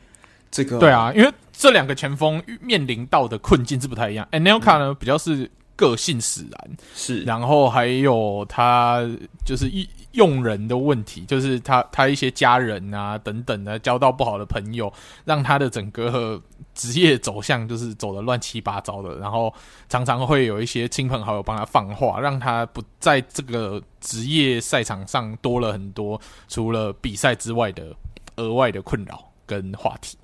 [0.50, 0.78] 这个。
[0.78, 4.28] 对啊，因为这两个前锋面临到的困境是不太一样。
[4.30, 9.02] Anelka 呢，比较是个性使然，是，然后还有他
[9.42, 9.88] 就是一。
[10.14, 14.92] 用人的问题，就是他他一些家人啊等等的交到不好的朋友，
[15.24, 16.40] 让他的整个
[16.74, 19.16] 职业走向就是走得乱七八糟的。
[19.18, 19.52] 然后
[19.88, 27.94] 常常会有一些亲朋好友帮他放话，让他不在这个职业赛场上多了很多除了比赛之外的
[28.36, 30.16] 额外的困扰跟话题。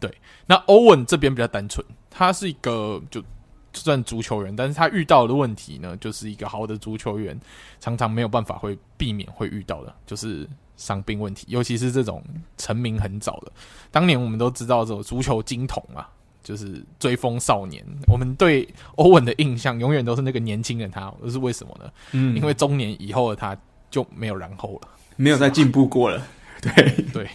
[0.00, 0.10] 对，
[0.46, 3.22] 那欧文这边比较单纯，他是一个就。
[3.74, 7.38] 算足球员，但是他遇到的问题呢，就是一个好的足球员
[7.80, 12.22] 常常没有办法会避免会遇到的，就是伤病问题，尤其是这种
[12.58, 13.52] 成名很早的。
[13.90, 16.08] 当年我们都知道这种足球金童啊，
[16.42, 17.84] 就是追风少年。
[18.08, 21.90] 我们对欧文的印象永远都是那个年轻的，他这是为什么呢？
[22.12, 23.56] 嗯，因为中年以后的他
[23.90, 26.26] 就没有然后了，没有再进步过了。
[26.60, 26.72] 对
[27.12, 27.28] 对。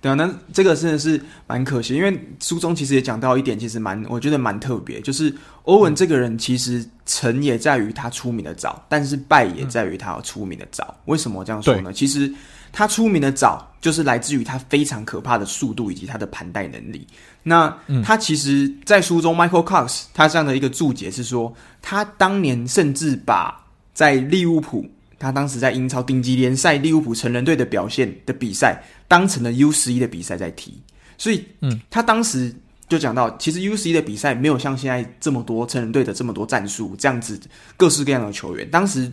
[0.00, 5.34] 对啊，那这个真的是蛮可惜，因为书中其实也讲到一点，其实蛮我觉得蛮特别，就是
[5.64, 10.84] 欧文这个人其实成也在于他出名的早，但是败也在于他出名的早。
[10.88, 11.92] 嗯、为什么我这样说呢？
[11.92, 12.32] 其实
[12.72, 17.04] 他出名的早，就是来自于他非常可怕的速度以及他的盘带能力。
[17.42, 24.88] 那他其实，在书中，Michael Cox 他这样的一个注解是说，他当年甚至把在利物浦。
[25.18, 30.80] 他当时在英超顶级联赛利物浦成人队的表现的比赛，当成了 U 十一的比赛在踢，
[31.16, 32.54] 所以，嗯，他当时
[32.88, 37.40] 就讲到，其实 U 十一的比赛没有像现在这么多成人队的这么多战术，这样子
[37.76, 38.70] 各式各样的球员。
[38.70, 39.12] 当时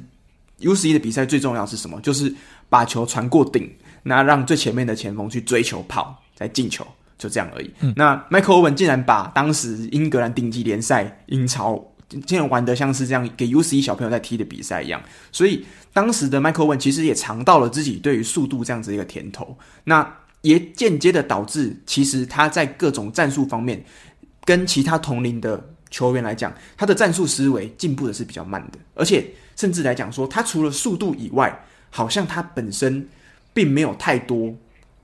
[0.60, 2.00] U 十一的比赛最重要是什么？
[2.02, 2.34] 就是
[2.70, 3.70] 把球传过顶，
[4.04, 6.86] 那让最前面的前锋去追球跑，再进球，
[7.18, 7.72] 就这样而已。
[7.80, 11.84] 嗯、那 Michael Owen 竟然把当时英格兰顶级联赛英超。
[12.08, 15.02] 竟然玩得像是这样给 U C 小朋友在踢的比赛一样，
[15.32, 23.84] 所以当时的 Michael Owen 其实也尝到了自己对于速度这样子一个甜头，那也间接的导致其实他在各种战术方面
[24.44, 29.26] 跟其他同龄的球员来讲，他的战术思维进步的是比较慢的，而且
[29.56, 33.10] 甚至来讲说，他除了速度以外，好像他本身
[33.54, 34.54] 并没有太多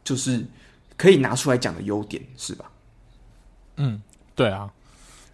[0.03, 0.45] 就是
[0.95, 2.71] 可以拿出来讲的优点，是吧？
[3.77, 3.99] 嗯，
[4.35, 4.69] 对啊，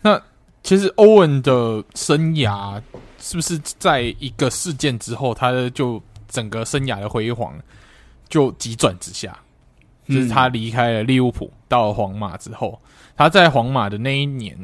[0.02, 0.22] 那。
[0.68, 2.82] 其实欧文的生涯
[3.22, 7.58] 是不是在一个事件之后，他就整个生涯的辉煌
[8.28, 9.34] 就急转直下？
[10.10, 12.78] 就是他离开了利物浦，到了皇马之后，
[13.16, 14.58] 他在皇马的那一年，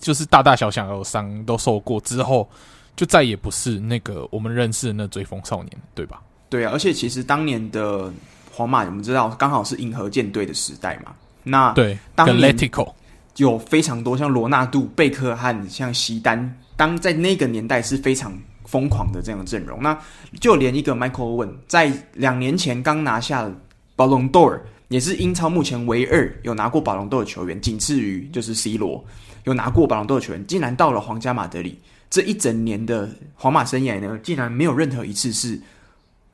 [0.00, 2.48] 就是大大小小的伤都受过之后，
[2.96, 6.22] 就再也不是那个我们认识的那追风少年，对吧？
[6.48, 8.10] 对啊，而且其实当年的
[8.50, 11.12] 皇马，我们知道刚好是银河舰队的时代嘛。
[11.42, 12.56] 那对，当年。
[13.36, 18.32] 有非常多像罗纳度、贝克汉、像西丹，当在那个年代是非常
[18.64, 19.82] 疯狂的这样的阵容。
[19.82, 19.98] 那
[20.40, 23.54] 就连一个 Michael Owen 在两年前刚拿下了
[23.96, 29.04] 宝龙 d'Or，也是英超目前唯二有拿过宝龙 d'Or 的球员，仅次于就是 C 罗
[29.44, 31.78] 有拿过宝龙 d'Or 的球员，竟然到了皇家马德里，
[32.10, 35.60] 这一整年的皇马生涯呢，竟然没有任何一次是。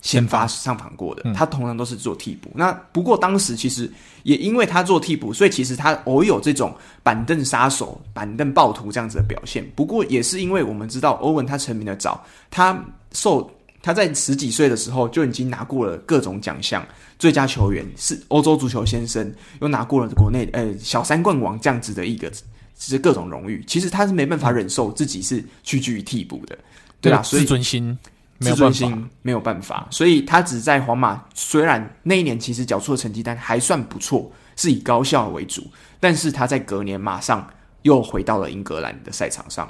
[0.01, 2.51] 先发上场过的，嗯、他通常都是做替补。
[2.55, 3.91] 那不过当时其实
[4.23, 9.69] 也因为他做替补，所以其实他偶有这种板凳杀手、板凳暴徒这样子的表现。
[9.75, 12.79] 不过也是因为我们知道欧文他成名的早，他
[13.13, 13.51] 受
[13.83, 16.87] 他在十几岁的时候就已经拿过了各种奖项，
[17.19, 22.31] 最佳球员是欧洲足球先生，又拿过了国内呃小三冠王这样子的一个，
[22.79, 23.65] 是各种荣誉。
[23.67, 26.59] 其实他是没办法忍受自己是屈居于替补的，
[27.01, 27.23] 对吧？
[27.23, 27.99] 所以自尊心，没有
[28.41, 35.63] 自尊心没有办法，所以他只在皇马，虽然那一年其实缴出的成绩单还算不错，是以高效为主，
[35.99, 37.49] 但是他在隔年马上
[37.83, 39.69] 又回到了英格兰的赛场上。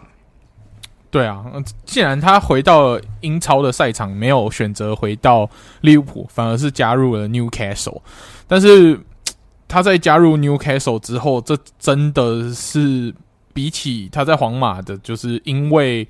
[1.09, 1.45] 对啊，
[1.87, 5.49] 既然他回到了英超的赛场，没有选择回到
[5.81, 8.03] 利物浦，反而是加入了 Newcastle。
[8.47, 9.01] 但是
[9.67, 13.15] 他在加入 Newcastle 之后，这真的是
[13.55, 16.07] 比起他在皇马的，就是因为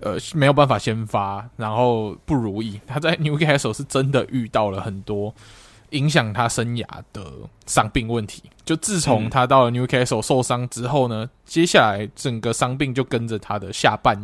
[0.00, 2.80] 呃没有办法先发，然后不如意。
[2.86, 5.34] 他在 Newcastle 是真的遇到了很多。
[5.92, 6.84] 影响他生涯
[7.14, 7.32] 的
[7.64, 14.14] 伤病问题，就自从他到了 Newcastle 受伤之后呢，嗯、接下来整个伤病就跟着他的下半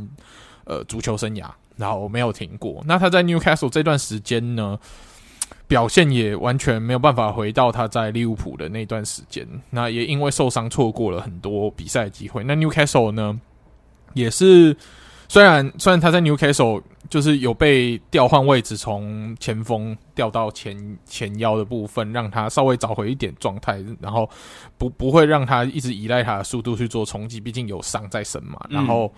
[0.65, 1.47] 呃足球生涯，
[1.79, 2.83] 然后没有停过。
[2.87, 4.79] 那他在 Newcastle 这段时间呢，
[5.67, 9.49] 表现也完全没有办法回到他在利物浦的那段时间。
[9.71, 12.45] 那也因为受伤错过了很多比赛机会。
[12.45, 13.41] 那 Newcastle 呢，
[14.13, 14.77] 也是。
[15.35, 16.81] 虽然虽然他在 Newcastle
[17.11, 24.31] 就是有被调换位置，从前锋调到前前腰的部分，让他稍微找回一点状态，然后
[24.79, 28.65] 不不会让他一直依赖他的速度去做冲击，毕竟有伤在身嘛。
[28.71, 29.13] 然后，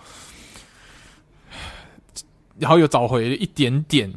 [1.51, 1.55] 嗯、
[2.57, 4.11] 然后又找回了一点点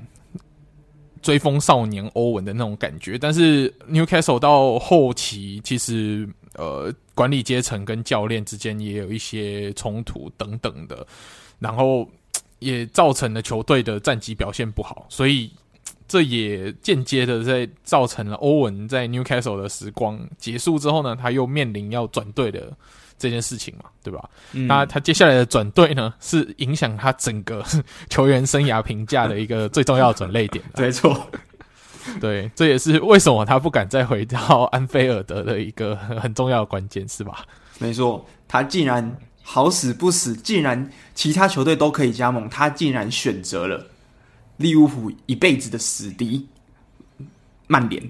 [1.21, 3.19] 追风少年欧文的那种感觉。
[3.19, 11.07] 但是 Newcastle 到后期，其实呃管理阶层跟教练之间也有一些冲突等等的。
[11.61, 12.09] 然后
[12.59, 15.51] 也造成了球队的战绩表现不好，所以
[16.09, 22.73] 这也间接的在造成了欧文在 Newcastle 的时光结束之后呢，他又面临要转队的
[23.17, 24.29] 这件事情嘛，对吧？
[24.53, 27.65] 嗯、那他接下来的转队呢，是影响他整个
[28.09, 30.65] 球员生涯评价的一个最重要的转捩点。
[30.77, 31.27] 没错，
[32.21, 37.45] 对，这也是为什么他不敢再回到安菲尔德的一个很重要的关键，是吧？
[37.79, 39.17] 没错，他竟然。
[39.53, 43.85] 好死不死，竟然其他球队都可以加盟，他竟然选择了
[44.59, 46.47] 利物浦一辈子的死敌
[47.67, 48.01] 曼联。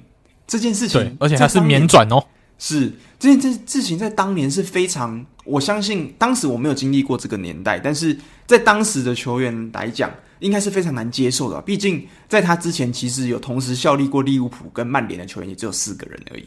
[0.46, 2.22] 这件事情，而且他是免转哦。
[2.58, 8.14] 是这件这事情在当年是非常，我相信当时我没有经历过这个年代，但是
[8.46, 11.58] 在当时的球员来讲，应该是非常难接受的。
[11.62, 16.44] 毕竟在他之前，其实有同时效力过利物浦跟曼联的球员也只有四个人而已，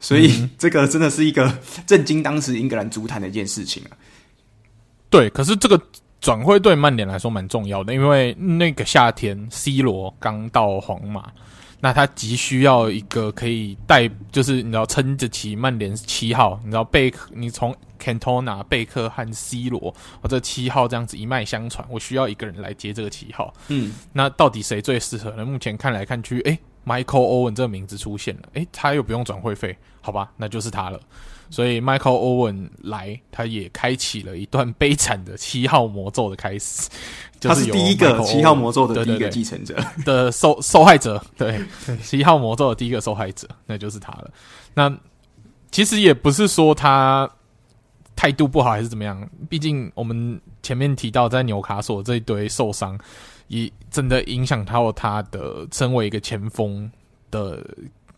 [0.00, 3.94] 所以这个真的是一个震惊当时英格兰足坛的一件事情啊。
[5.12, 5.78] 对，可是这个
[6.22, 11.30] 转会对曼联来说蛮重要的，因为那个夏天，C 罗刚到皇马，
[11.80, 23.52] 那他急需要一个可以带，就是你知道撑得起曼联七号，你知道贝克，你从 Cantona、贝克和 C 罗，我这七号这样子一脉相传，我需要一个人来接这个七号。
[23.68, 25.44] 嗯，那到底谁最适合呢？
[25.44, 30.98] 目前看来看去，诶，Michael Owen 这个名字出现了，诶，他又不用转会费，好吧，那就是他了。
[31.52, 36.88] 所以，Michael Owen 来，他也开启了一段悲惨的七号魔咒的开始。
[37.38, 39.76] 他是第一个七号魔咒的第一个继承者
[40.06, 41.62] 的受受害者，对，
[42.02, 44.30] 七号魔咒的第一个受害者，那就是他了。
[44.72, 44.90] 那
[45.70, 47.30] 其实也不是说他
[48.16, 52.98] 态度不好还是怎么样，毕竟我们前面提到在纽卡索这一堆受伤，
[53.48, 56.90] 也真的影响到他的身为一个前锋
[57.30, 57.62] 的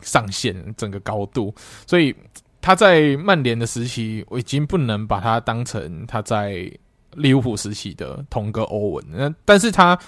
[0.03, 1.53] 上限整个高度，
[1.85, 2.14] 所以。
[2.64, 6.66] 他在曼联的时期，我已经不能把他当成他在
[7.12, 9.04] 利物浦时期的同个欧文。
[9.10, 9.98] 那但是他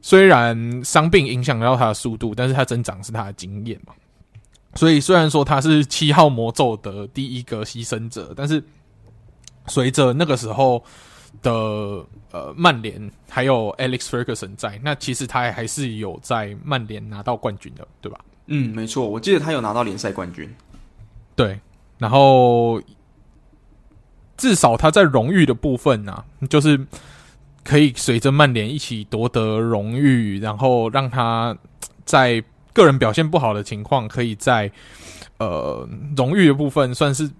[0.00, 3.92] 虽然伤病影响到他的速度，但是他增长是他的经验嘛。
[4.76, 8.64] 所以虽然说他是七号魔咒的第一个牺牲者，但是
[9.66, 10.82] 随着那个时候
[11.42, 11.52] 的
[12.30, 18.18] 呃曼联还有 Alex Ferguson 在，那其实他还是有在曼联拿到冠军的，对吧？
[18.46, 20.48] 嗯，没错，我记得他有拿到联赛冠军。
[21.38, 21.60] 对，
[21.98, 22.82] 然后
[24.36, 26.84] 至少他在荣誉的部分呢、啊，就是
[27.62, 31.56] 可以随着曼联一起夺得荣誉，然后让他
[32.04, 34.68] 在个人表现不好的情况，可以在
[35.38, 37.30] 呃荣誉的部分算是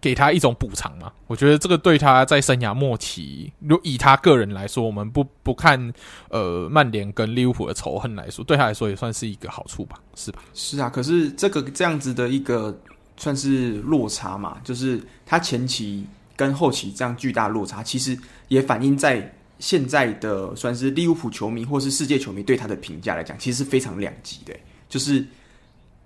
[0.00, 1.12] 给他一种补偿嘛。
[1.26, 5.92] 我觉得这个对他在生涯末期，如以他个人来说，我们不不看
[6.30, 10.42] 呃曼联跟利物浦的仇恨来说，对他来说也算是一个好处吧，是吧？
[10.54, 12.74] 是啊，可是这个这样子的一个。
[13.20, 16.06] 算是落差嘛，就是他前期
[16.36, 18.18] 跟后期这样巨大落差，其实
[18.48, 24.54] 也反映在现在的算是利物浦球迷或是世界球迷对他的评价来讲，其实是非常两极的。
[24.88, 25.22] 就是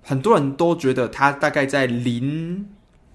[0.03, 2.67] 很多人都觉得他大概在零，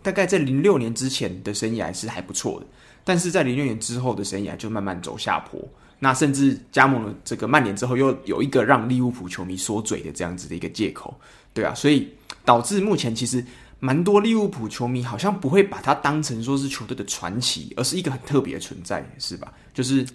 [0.02, 2.66] 大概在零六年之前的生涯是还不错的，
[3.04, 5.62] 但是在零六年之后的生涯就慢慢走下坡。
[6.02, 11.14] 那甚至加盟了这个曼联之后，又有一个让利物浦球迷说嘴的这样子的一个借口，
[11.54, 12.08] 对啊，所以
[12.46, 13.44] 导致目前其实
[13.80, 19.54] 蛮多利物浦球迷好像不会把他当成说是球队的传奇，而是一个很特别的存在，是吧？
[19.74, 20.06] 就是，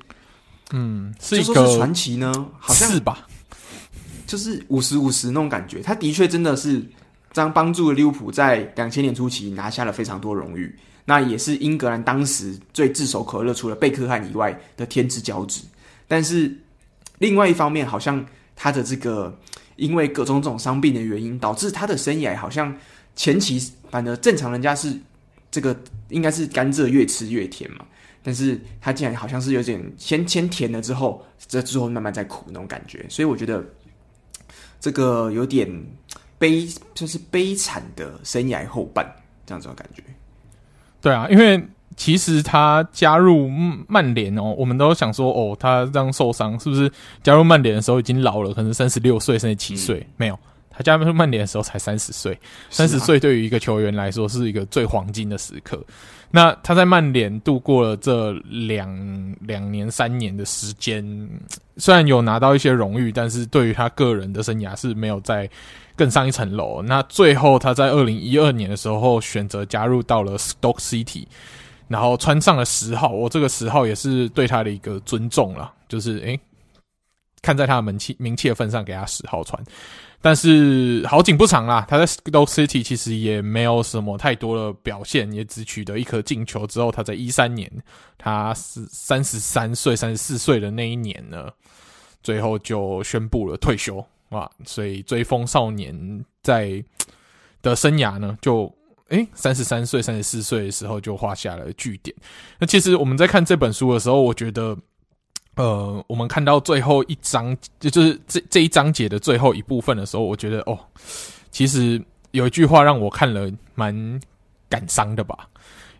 [0.70, 3.26] 嗯，是一个传奇呢，好像是吧？
[4.26, 6.84] 就是五十五十那种感觉，他的确真的是
[7.32, 10.74] 将帮助了利物浦在两千年初期拿下了非常多荣誉。
[11.06, 15.62] 那也是英格兰当时最炙手可热，除了贝克汉以外的天之骄子。
[16.08, 16.50] 但是
[17.18, 18.24] 另外一方面，好像
[18.56, 19.38] 他的这个
[19.76, 22.74] 因为各种种伤病的原因，导致他的生涯好像
[23.16, 24.94] 前期反正正常人家是
[25.50, 25.76] 这个
[26.08, 27.84] 应该是甘蔗越吃越甜嘛，
[28.22, 33.04] 但是他竟然好像是有点先先甜了之后，这之后慢慢再苦那种感觉。
[33.08, 33.64] 所以我觉得
[34.80, 35.68] 这个有点
[36.38, 39.06] 悲，就是悲惨的生涯后半
[39.46, 40.02] 这样子的感觉。
[41.00, 41.62] 对啊，因为
[41.96, 43.48] 其实他加入
[43.86, 46.90] 曼联哦，我们都想说哦，他这样受伤是不是
[47.22, 50.00] 加入曼联的时候已经老了，可能三十六岁甚至七岁？
[50.00, 50.38] 嗯、没有，
[50.76, 52.38] 他加入曼联的时候才三十岁，
[52.70, 55.82] 三十岁对于一个球员来说是一个最黄金的时刻。
[56.30, 61.30] 那他在曼联度过了这两两年三年的时间，
[61.76, 65.48] 虽然有拿到一些荣誉，但是对于他个人的生涯是没有在。
[65.96, 66.82] 更上一层楼。
[66.82, 71.24] 那最后，他在二零一二年的时候选择加入到了 Stoke City，
[71.86, 73.10] 然后穿上了十号。
[73.10, 76.40] 我这个十号也是对他的一个尊重了，就是诶、欸，
[77.42, 79.62] 看在他的名气名气的份上，给他十号穿。
[80.24, 86.66] 但是好景不长啦，他在 Stoke City 其实也没有什么太多的表现，也只取得一颗进球。
[86.66, 87.70] 之后，他在一三年，
[88.16, 91.50] 他是三十三岁、三十四岁的那一年呢，
[92.22, 94.02] 最后就宣布了退休。
[94.30, 96.82] 啊，所以追风少年在
[97.60, 98.74] 的生涯呢，就
[99.10, 102.16] 诶三十三岁、三十四岁的时候就画下了句点。
[102.58, 104.74] 那其实我们在看这本书的时候，我觉得，
[105.56, 110.78] 呃，我们看到最后一章，就就是这这一章节的最后一部分的时候，我觉得哦，
[111.50, 112.02] 其实
[112.32, 114.20] 有一句话让我看了蛮
[114.68, 115.48] 感伤的吧，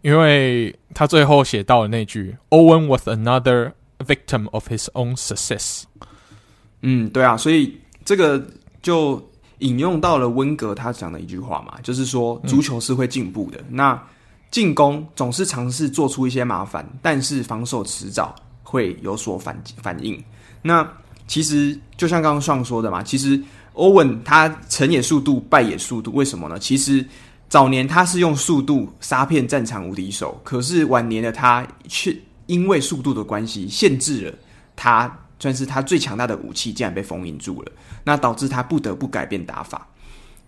[0.03, 5.85] 因为他最后写到了那句：“Owen was another victim of his own success。”
[6.83, 7.79] 嗯，对啊，所以。
[8.07, 8.47] 这个
[8.83, 9.19] 就
[9.61, 13.59] 引用到了温格他讲的一句话嘛，就是说足球是会进步的。
[13.71, 13.99] 那
[14.51, 18.37] 进攻总是尝试做出一些麻烦，但是防守迟早
[18.75, 20.21] 会有所反反应。
[20.63, 20.85] 那
[21.29, 23.41] 其实就像刚刚上说的嘛，其实
[23.75, 26.13] 欧文他成也速度，败也速度。
[26.13, 26.59] 为什么呢？
[26.59, 27.07] 其实
[27.49, 32.17] 早年他是用速度杀遍战场无敌手，可是晚年的他却
[32.47, 34.35] 因为速度的关系，限制了
[34.75, 35.21] 他。
[35.41, 37.73] 算是他最强大的武器，竟然被封印住了，
[38.05, 39.87] 那导致他不得不改变打法。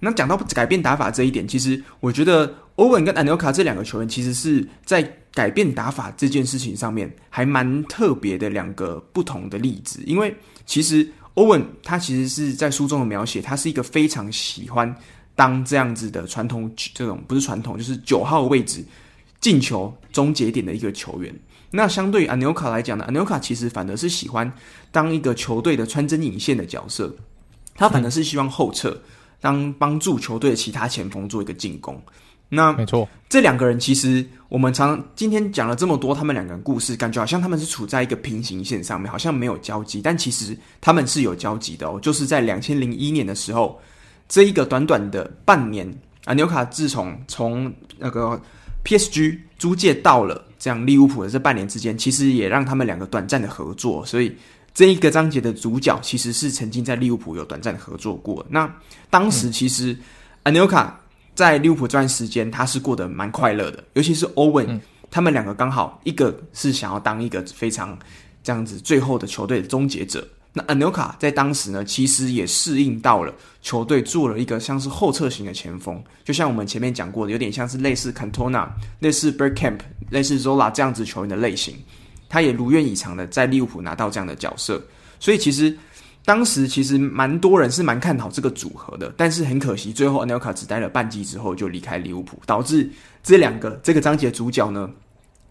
[0.00, 5.02] 那讲到改变打法这一点，其实我觉得欧文跟安纽卡这两个球员，其实是在
[5.32, 10.00] 改变打法这件事情上面还蛮特别的两个不同的例子。
[10.06, 14.94] 因为其实欧文他其实是在书中的描写，他是一个非常喜欢
[15.34, 18.84] 当这样子的传统这种不是传统，就是九号位置
[19.40, 21.34] 进球终结点的一个球员。
[21.70, 24.50] 那相对于安纽卡来讲呢，安纽卡其实反而是喜欢
[24.92, 27.14] 当一个球队的穿针引线的角色，
[27.74, 28.98] 他反而是希望后撤，
[29.40, 32.00] 当帮助球队的其他前锋做一个进攻。
[32.49, 41.99] 那没错，这两个人其实我们常今天讲了这么多，他们两个人故事，感觉好像他们是处在一个平行线上面，好像没有交集，但其实他们是有交集的哦。
[42.01, 43.80] 就是在两千零一年的时候，
[44.28, 45.92] 这一个短短的半年，
[46.24, 48.40] 啊纽卡自从从那个
[48.84, 50.44] PSG 租借到了。
[50.59, 54.34] 这样利物浦的这半年之间，其实也让他们两个短暂的合作，所以
[54.72, 58.44] 这一个章节的主角其实是曾经在利物浦有短暂的合作过。
[58.49, 58.68] 那
[59.11, 59.97] 当时其实
[60.44, 60.99] 安纽卡
[61.37, 64.80] 在利物浦这段时间，他是过得蛮快乐的，尤其是欧文，
[65.11, 67.97] 他们两个刚好一个是想要当一个非常
[68.43, 70.26] 这样子最后的球队的终结者。
[70.55, 73.30] 那安纽卡在当时呢，其实也适应到了
[73.61, 78.67] 球队做了一个像是后撤型的前锋，就像我们前面讲过的，有点像是类似 Cantona、
[79.00, 81.76] 类似 Bergkamp、类似 Zola 这样子球员的类型。
[82.29, 84.83] 他也如愿以偿的在利物浦拿到这样的角色，
[85.21, 85.76] 所以其实
[86.26, 92.90] 当时其实蛮多人是蛮看好这个组合的，但是很可惜，最后安纽卡只待了半季之后就离开利物浦，导致
[93.22, 94.90] 这两个这个章节的主角呢，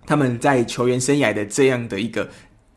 [0.06, 2.30] 他们在球员生涯的这样的一个。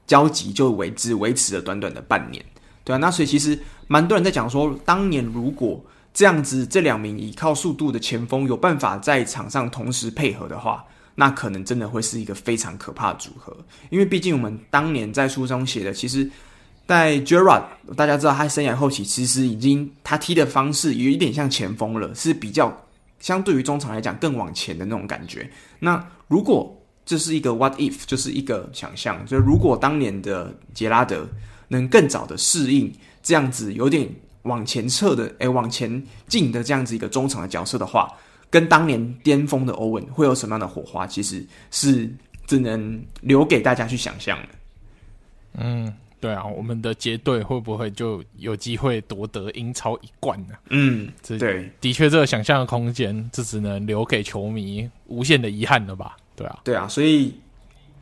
[0.09, 2.43] 交集就维持维持了短短的半年，
[2.83, 3.59] 对啊，那所以其实
[3.89, 5.85] 蛮多人在讲说，当年如果
[6.15, 10.83] 这样子这两名依靠速度的前锋有办法在场上同时配合的话，
[11.15, 13.55] 那可能真的会是一个非常可怕的组合。
[13.91, 16.27] 因为毕竟我们当年在书中写的，其实
[16.89, 22.75] 在 g e r a r d 大家知道他生涯后期其实已经他踢的方式有一点像前锋了，是比较
[23.21, 25.49] 相对于中场来讲更往前的那种感觉。
[25.79, 26.75] 那如果
[27.05, 31.29] 这是一个 what if，就是一个想象，就如果当年的杰拉德
[31.69, 32.91] 能更早的适应
[33.23, 34.09] 这样子有点
[34.43, 38.11] 往前撤的，诶，往前进的这样子一个中场的角色的话，
[38.49, 42.11] 跟当年巅峰的欧文会有什么样的火花，其实是
[42.47, 44.49] 只能留给大家去想象的。
[45.59, 50.55] 嗯，对啊，我们的杰队会不会就有机会夺得英超一冠呢？
[50.71, 56.17] 嗯，这对，的确，这个想象的空间，这只能留给球迷无限的遗憾了吧。
[56.35, 57.35] 对啊，对啊，所以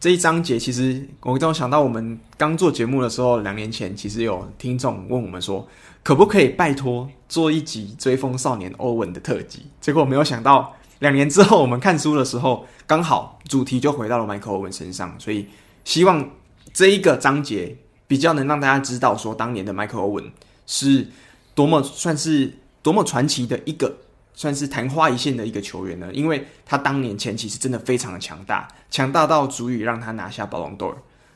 [0.01, 5.67] 这一章节其实我刚刚想到，我们刚做节目的时候，两年前其实有听众问我们说，
[6.03, 9.67] 可不可以拜托做一集追风少年欧文的特辑？
[9.81, 15.47] 结果没有想到，两年之后我们看书的时候，刚好主题就回到了迈克欧文身上，所以
[15.85, 16.31] 希望
[16.73, 17.77] 这一个章节
[18.07, 20.33] 比较能让大家知道，说当年的迈克欧文
[20.67, 21.09] 是
[21.55, 22.53] 多么算是
[22.83, 23.97] 多么传奇的一个。
[24.39, 30.87] 算是昙花一现的一个球员呢，因为他当年前期是真的非常的强大，强大到足以让他拿下宝龙队。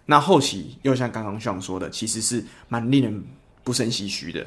[0.05, 3.25] 那后期又像刚刚 Sean 说的，其实是蛮令人
[3.65, 4.45] 不胜唏嘘的。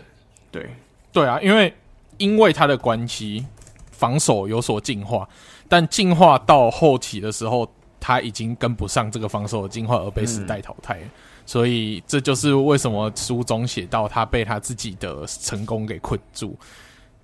[0.52, 0.70] 对，
[1.12, 1.74] 对啊，因为
[2.20, 3.44] 因为他的关系，
[3.90, 5.28] 防守有所进化，
[5.68, 7.68] 但进化到后期的时候，
[8.00, 11.02] 他已经跟不上这个防守的进化，而被时代淘汰。
[11.46, 16.58] 所以这就是为什么书中写到他被他自己的成功给困住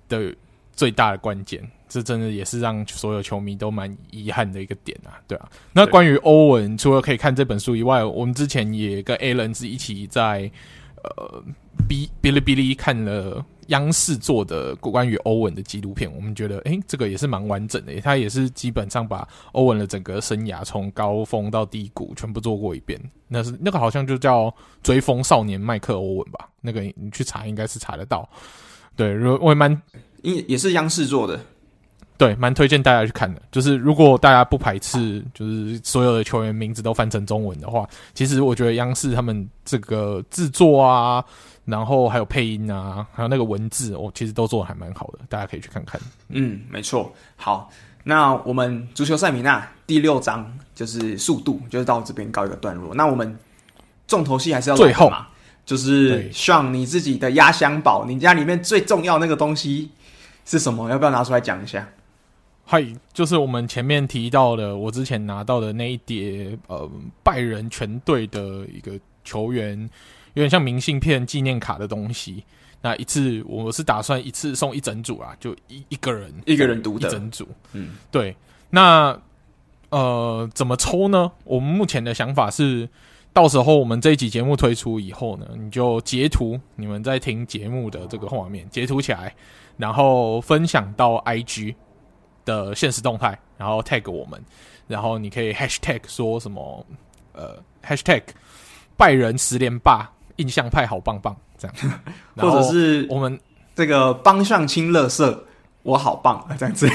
[0.08, 0.34] 的。
[0.72, 1.60] 最大的关键，
[1.90, 5.46] 这真的也是让所有球迷都蛮遗憾的一个点啊，对啊。
[5.74, 10.50] 那关于欧文，除了可以看这本书以外，我们之前也跟 Alan 是一起在
[11.04, 11.42] 呃
[11.88, 23.00] 哔哔哩哔哩看了央视做的关于欧文的纪录片，我们觉得诶，这个也是蛮完整的，他也是基本上把欧文的整个生涯从高峰到低谷全部做过一遍。
[23.28, 24.46] 那是那个好像就叫
[24.82, 26.48] 《追风少年迈克欧文》吧？
[26.60, 28.28] 那个你去查应该是查得到。
[28.96, 29.80] 对，如果我也蛮。
[30.22, 31.40] 也也是央视做的，
[32.20, 33.40] 对，蛮推荐大家去看的。
[33.50, 41.24] 就是如果大家不排斥，就是所有的球员名字都翻成中文的话，其实我觉得央视他们这个制作啊，
[41.64, 45.98] 然后还有配音啊，还有那个文字，哦，其实都做的还蛮好的，大家可以去看看。
[46.28, 47.10] 嗯，没错。
[47.36, 47.72] 好，
[48.04, 52.94] 那我们足球赛米纳第六章就是速度，就是到这边告一个段落。
[52.94, 53.34] 那我们
[54.06, 55.26] 重头戏还是要最后嘛，
[55.64, 59.90] 就是像你自己的压箱宝，你家里面最重要那个东西。
[60.46, 60.90] 是什么？
[60.90, 61.86] 要不要拿出来讲一下？
[62.72, 66.88] 嗨，就是我们前面提到的，我之前拿到的那一叠呃
[67.20, 68.92] 拜仁全队的一个
[69.24, 69.76] 球员，
[70.34, 72.44] 有点像明信片、纪念卡的东西。
[72.80, 77.48] 那一次我是打算一次送一整组啊，就一一个人一个人读的一整组。
[77.72, 78.36] 嗯，对。
[78.70, 79.20] 那
[79.88, 81.32] 呃，怎么抽呢？
[81.42, 82.88] 我们目前的想法是，
[83.32, 89.34] 到时候我们这一集节目推出以后呢，你就截图你们在听节目的这个画面，截图起来。
[89.76, 91.74] 然后分享到 IG
[92.44, 94.42] 的现实动态，然后 tag 我们，
[94.86, 96.84] 然后你可以 hashtag 说什么
[97.32, 98.22] 呃 hashtag
[98.96, 102.00] 拜仁十连霸印象派好棒棒这样，
[102.36, 103.38] 或者是我们
[103.74, 105.44] 这个帮上清乐色
[105.82, 106.88] 我好棒这样子，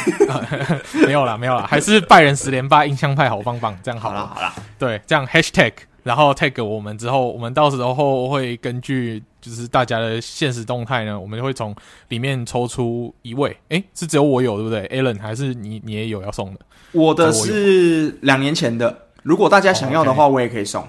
[1.06, 4.28] 没有啦没有啦，还是拜仁十连霸印象派好棒棒这样好了。
[4.28, 5.74] 好了，对，这样 hashtag
[6.04, 9.24] 然后 tag 我们之后，我们到时候会根据。
[9.46, 11.76] 就是大家的现实动态呢，我们会从
[12.08, 16.60] 里面抽出一位，诶，是只有我有对不对？Alan 还是你你也有要送的？
[16.94, 20.34] 我的是两年前的，如果大家想要的话，oh.
[20.34, 20.84] 我也可以送。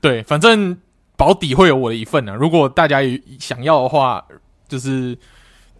[0.00, 0.78] 对，反正
[1.16, 2.36] 保底会有我的一份呢。
[2.38, 3.00] 如果大家
[3.40, 4.24] 想要的话，
[4.68, 5.18] 就是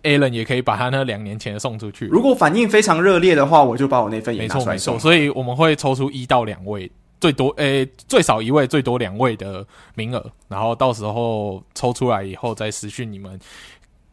[0.03, 2.07] Alan 也可以把他那两年前的送出去。
[2.07, 4.73] 如果反应非常热烈的话，我就把我那份也拿出来送。
[4.73, 6.91] 没错没错，所以我们会抽出一到两位。
[7.25, 13.41] 最多诶、欸，最少一位，最多两位的名额，然后到时候抽出来以后再私讯你们，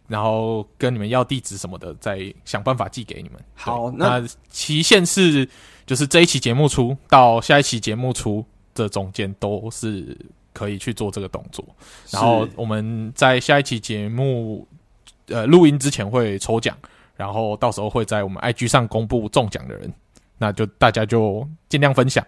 [0.08, 3.38] 然后跟你们要地址什么的，再想办法寄给你们。
[3.54, 5.46] 好，那，那期限是
[5.86, 10.18] 就是这一期节目出到下一期节目出这中间都是
[10.54, 11.66] 可以去做这个动作。
[12.12, 14.66] 然后我们在下一期节目
[15.28, 16.78] 呃录音之前会抽奖，
[17.18, 19.94] 然后到时候会在我们 IG 上公布中奖的人，
[20.38, 22.26] 那就大家就尽量分享。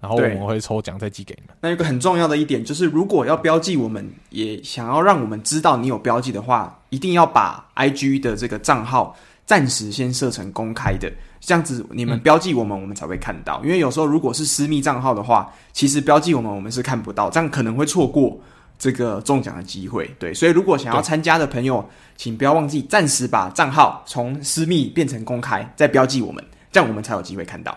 [0.00, 1.56] 然后我们会抽奖再寄给你们。
[1.60, 9.14] 那有一个很重要的一点就是，如果要标记我们，也想要让我们知道你有标记的话，一定要把 IG 的这个账号
[9.44, 13.60] 暂时先设成公开的，这样子你们标记我们，嗯、我们才会看到。
[13.62, 18.40] 因为有时候如果是私密账号的话，其实标记我们，我们是看不到，这样可能会错过
[18.78, 20.10] 这个中奖的机会。
[20.18, 21.86] 对，所以如果想要参加的朋友，
[22.16, 27.76] 请不要忘记暂时把账号从私密变成公开，再标记我们，这样我们才有机会看到。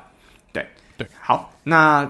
[1.19, 2.07] 好，那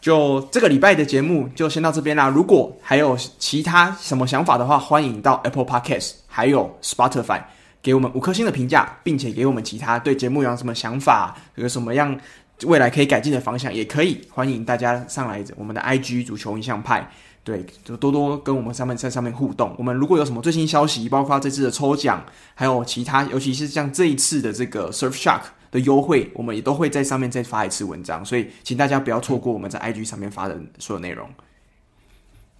[0.00, 2.28] 就这个礼拜的节目就先到这边啦。
[2.28, 7.42] 如果还有其他什么想法的话，欢迎到 Apple Podcast 还有 Spotify
[7.82, 12.18] 给我们五颗星的评价，并且给我们其他对节目有什么想法，有什么样
[12.64, 17.10] 未来可以改进的方向，也可以欢迎大家上来我们的 IG 足球印象派，
[17.44, 19.74] 对，就多多跟我们上面在上面互动。
[19.78, 22.22] 我们如果有什么最新消息，包括这次的抽奖，
[22.54, 25.40] 还有其他，尤其是像这一次的这个 Surfshark
[25.70, 28.24] 的优惠，我们也都会在上面再发一次文章。
[28.24, 31.28] 所以，请大家不要错过我们在 IG 上面发的所有内容。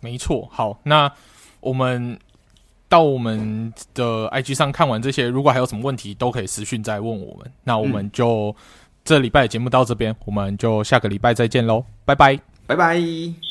[0.01, 1.13] 没错，好，那
[1.61, 2.19] 我们
[2.89, 7.53] 到我们的 IG 上看完这些，如果还有什么问题，都可以私讯再问我们。
[7.65, 8.55] 那我们就。
[9.03, 13.50] 这礼拜的节目到这边，我们就下个礼拜再见喽，拜拜，拜拜。